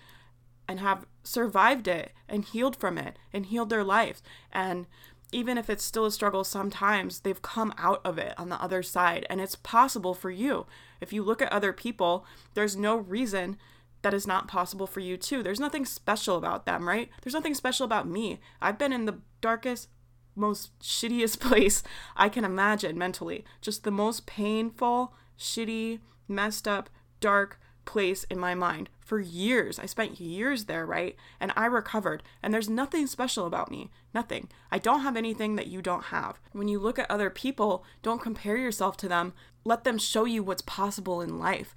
and 0.69 0.79
have 0.79 1.05
survived 1.23 1.89
it 1.89 2.13
and 2.29 2.45
healed 2.45 2.77
from 2.77 2.97
it 2.97 3.19
and 3.33 3.47
healed 3.47 3.69
their 3.69 3.83
lives. 3.83 4.23
And 4.53 4.87
even 5.33 5.57
if 5.57 5.69
it's 5.69 5.83
still 5.83 6.05
a 6.05 6.11
struggle 6.11 6.45
sometimes, 6.45 7.21
they've 7.21 7.41
come 7.41 7.73
out 7.77 7.99
of 8.05 8.17
it 8.17 8.33
on 8.37 8.47
the 8.47 8.61
other 8.61 8.83
side. 8.83 9.25
And 9.29 9.41
it's 9.41 9.55
possible 9.55 10.13
for 10.13 10.31
you. 10.31 10.65
If 11.01 11.11
you 11.11 11.23
look 11.23 11.41
at 11.41 11.51
other 11.51 11.73
people, 11.73 12.25
there's 12.53 12.77
no 12.77 12.95
reason 12.95 13.57
that 14.03 14.13
is 14.13 14.27
not 14.27 14.47
possible 14.47 14.85
for 14.85 14.99
you 14.99 15.17
too. 15.17 15.41
There's 15.41 15.59
nothing 15.59 15.85
special 15.85 16.37
about 16.37 16.65
them, 16.65 16.87
right? 16.87 17.09
There's 17.21 17.33
nothing 17.33 17.55
special 17.55 17.85
about 17.85 18.07
me. 18.07 18.39
I've 18.61 18.77
been 18.77 18.93
in 18.93 19.05
the 19.05 19.19
darkest, 19.41 19.89
most 20.35 20.77
shittiest 20.79 21.39
place 21.39 21.83
I 22.15 22.29
can 22.29 22.45
imagine 22.45 22.97
mentally. 22.97 23.43
Just 23.61 23.83
the 23.83 23.91
most 23.91 24.25
painful, 24.25 25.13
shitty, 25.39 25.99
messed 26.27 26.67
up, 26.67 26.89
dark 27.19 27.59
place 27.85 28.23
in 28.25 28.39
my 28.39 28.55
mind 28.55 28.89
for 28.99 29.19
years. 29.19 29.79
I 29.79 29.85
spent 29.85 30.19
years 30.19 30.65
there, 30.65 30.85
right? 30.85 31.15
And 31.39 31.51
I 31.55 31.65
recovered. 31.65 32.23
And 32.41 32.53
there's 32.53 32.69
nothing 32.69 33.07
special 33.07 33.45
about 33.45 33.71
me. 33.71 33.91
Nothing. 34.13 34.49
I 34.71 34.79
don't 34.79 35.01
have 35.01 35.17
anything 35.17 35.55
that 35.55 35.67
you 35.67 35.81
don't 35.81 36.05
have. 36.05 36.39
When 36.51 36.67
you 36.67 36.79
look 36.79 36.97
at 36.97 37.09
other 37.11 37.29
people, 37.29 37.83
don't 38.01 38.21
compare 38.21 38.57
yourself 38.57 38.95
to 38.97 39.07
them. 39.07 39.33
Let 39.65 39.83
them 39.83 39.97
show 39.97 40.25
you 40.25 40.43
what's 40.43 40.61
possible 40.61 41.21
in 41.21 41.39
life. 41.39 41.75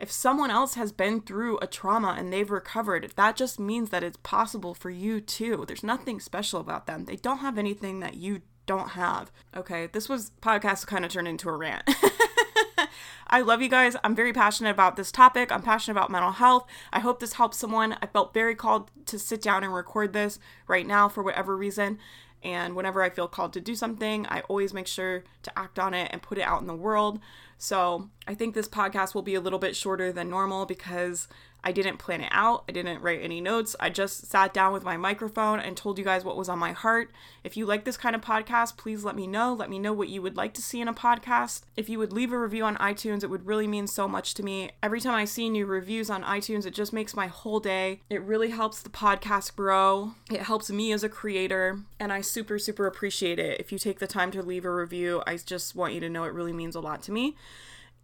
If 0.00 0.10
someone 0.10 0.50
else 0.50 0.74
has 0.74 0.92
been 0.92 1.20
through 1.20 1.58
a 1.60 1.66
trauma 1.66 2.16
and 2.18 2.32
they've 2.32 2.50
recovered, 2.50 3.12
that 3.16 3.36
just 3.36 3.60
means 3.60 3.90
that 3.90 4.02
it's 4.02 4.16
possible 4.22 4.72
for 4.72 4.88
you 4.88 5.20
too. 5.20 5.64
There's 5.68 5.84
nothing 5.84 6.20
special 6.20 6.58
about 6.58 6.86
them. 6.86 7.04
They 7.04 7.16
don't 7.16 7.38
have 7.38 7.58
anything 7.58 8.00
that 8.00 8.14
you 8.14 8.40
don't 8.64 8.90
have. 8.90 9.30
Okay, 9.54 9.88
this 9.92 10.08
was 10.08 10.32
podcast 10.40 10.86
kind 10.86 11.04
of 11.04 11.10
turned 11.10 11.28
into 11.28 11.50
a 11.50 11.56
rant. 11.56 11.82
I 13.26 13.42
love 13.42 13.60
you 13.60 13.68
guys. 13.68 13.94
I'm 14.02 14.16
very 14.16 14.32
passionate 14.32 14.70
about 14.70 14.96
this 14.96 15.12
topic. 15.12 15.52
I'm 15.52 15.62
passionate 15.62 15.98
about 15.98 16.10
mental 16.10 16.32
health. 16.32 16.66
I 16.92 17.00
hope 17.00 17.20
this 17.20 17.34
helps 17.34 17.58
someone. 17.58 17.96
I 18.00 18.06
felt 18.06 18.32
very 18.32 18.54
called 18.54 18.90
to 19.06 19.18
sit 19.18 19.42
down 19.42 19.64
and 19.64 19.74
record 19.74 20.14
this 20.14 20.38
right 20.66 20.86
now 20.86 21.08
for 21.08 21.22
whatever 21.22 21.56
reason. 21.56 21.98
And 22.42 22.74
whenever 22.74 23.02
I 23.02 23.10
feel 23.10 23.28
called 23.28 23.52
to 23.52 23.60
do 23.60 23.74
something, 23.74 24.26
I 24.28 24.40
always 24.48 24.72
make 24.72 24.86
sure 24.86 25.24
to 25.42 25.58
act 25.58 25.78
on 25.78 25.92
it 25.92 26.08
and 26.10 26.22
put 26.22 26.38
it 26.38 26.42
out 26.42 26.60
in 26.60 26.66
the 26.66 26.74
world. 26.74 27.20
So 27.62 28.08
I 28.26 28.34
think 28.34 28.54
this 28.54 28.66
podcast 28.66 29.14
will 29.14 29.20
be 29.20 29.34
a 29.34 29.40
little 29.40 29.58
bit 29.58 29.76
shorter 29.76 30.12
than 30.12 30.30
normal 30.30 30.64
because 30.64 31.28
I 31.62 31.72
didn't 31.72 31.98
plan 31.98 32.22
it 32.22 32.30
out. 32.32 32.64
I 32.68 32.72
didn't 32.72 33.02
write 33.02 33.20
any 33.22 33.40
notes. 33.40 33.76
I 33.78 33.90
just 33.90 34.26
sat 34.26 34.54
down 34.54 34.72
with 34.72 34.84
my 34.84 34.96
microphone 34.96 35.60
and 35.60 35.76
told 35.76 35.98
you 35.98 36.04
guys 36.04 36.24
what 36.24 36.36
was 36.36 36.48
on 36.48 36.58
my 36.58 36.72
heart. 36.72 37.10
If 37.44 37.56
you 37.56 37.66
like 37.66 37.84
this 37.84 37.96
kind 37.96 38.14
of 38.14 38.22
podcast, 38.22 38.76
please 38.76 39.04
let 39.04 39.16
me 39.16 39.26
know. 39.26 39.52
Let 39.52 39.70
me 39.70 39.78
know 39.78 39.92
what 39.92 40.08
you 40.08 40.22
would 40.22 40.36
like 40.36 40.54
to 40.54 40.62
see 40.62 40.80
in 40.80 40.88
a 40.88 40.94
podcast. 40.94 41.62
If 41.76 41.88
you 41.88 41.98
would 41.98 42.12
leave 42.12 42.32
a 42.32 42.38
review 42.38 42.64
on 42.64 42.76
iTunes, 42.76 43.22
it 43.22 43.30
would 43.30 43.46
really 43.46 43.66
mean 43.66 43.86
so 43.86 44.08
much 44.08 44.34
to 44.34 44.42
me. 44.42 44.70
Every 44.82 45.00
time 45.00 45.14
I 45.14 45.24
see 45.24 45.50
new 45.50 45.66
reviews 45.66 46.10
on 46.10 46.22
iTunes, 46.24 46.66
it 46.66 46.74
just 46.74 46.92
makes 46.92 47.14
my 47.14 47.26
whole 47.26 47.60
day. 47.60 48.00
It 48.08 48.22
really 48.22 48.50
helps 48.50 48.82
the 48.82 48.90
podcast 48.90 49.54
grow. 49.56 50.12
It 50.30 50.42
helps 50.42 50.70
me 50.70 50.92
as 50.92 51.04
a 51.04 51.08
creator, 51.08 51.80
and 51.98 52.12
I 52.12 52.20
super, 52.22 52.58
super 52.58 52.86
appreciate 52.86 53.38
it. 53.38 53.60
If 53.60 53.72
you 53.72 53.78
take 53.78 53.98
the 53.98 54.06
time 54.06 54.30
to 54.32 54.42
leave 54.42 54.64
a 54.64 54.74
review, 54.74 55.22
I 55.26 55.36
just 55.36 55.74
want 55.74 55.94
you 55.94 56.00
to 56.00 56.08
know 56.08 56.24
it 56.24 56.32
really 56.32 56.52
means 56.52 56.74
a 56.74 56.80
lot 56.80 57.02
to 57.02 57.12
me. 57.12 57.36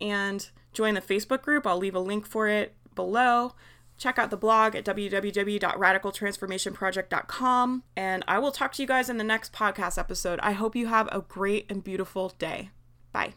And 0.01 0.49
join 0.73 0.95
the 0.95 1.01
Facebook 1.01 1.41
group. 1.41 1.67
I'll 1.67 1.79
leave 1.79 1.95
a 1.95 2.01
link 2.01 2.27
for 2.27 2.49
it 2.49 2.76
below. 2.97 3.55
Check 3.97 4.19
out 4.19 4.31
the 4.31 4.37
blog 4.37 4.75
at 4.75 4.85
www.radicaltransformationproject.com. 4.85 7.83
And 7.97 8.25
I 8.29 8.39
will 8.39 8.53
talk 8.53 8.73
to 8.73 8.83
you 8.83 8.89
guys 8.89 9.09
in 9.09 9.17
the 9.17 9.25
next 9.25 9.53
podcast 9.53 9.99
episode. 9.99 10.39
I 10.43 10.53
hope 10.53 10.77
you 10.77 10.89
have 10.89 11.09
a 11.13 11.21
great 11.21 11.65
and 11.71 11.83
beautiful 11.83 12.35
day. 12.39 12.71
Bye. 13.13 13.33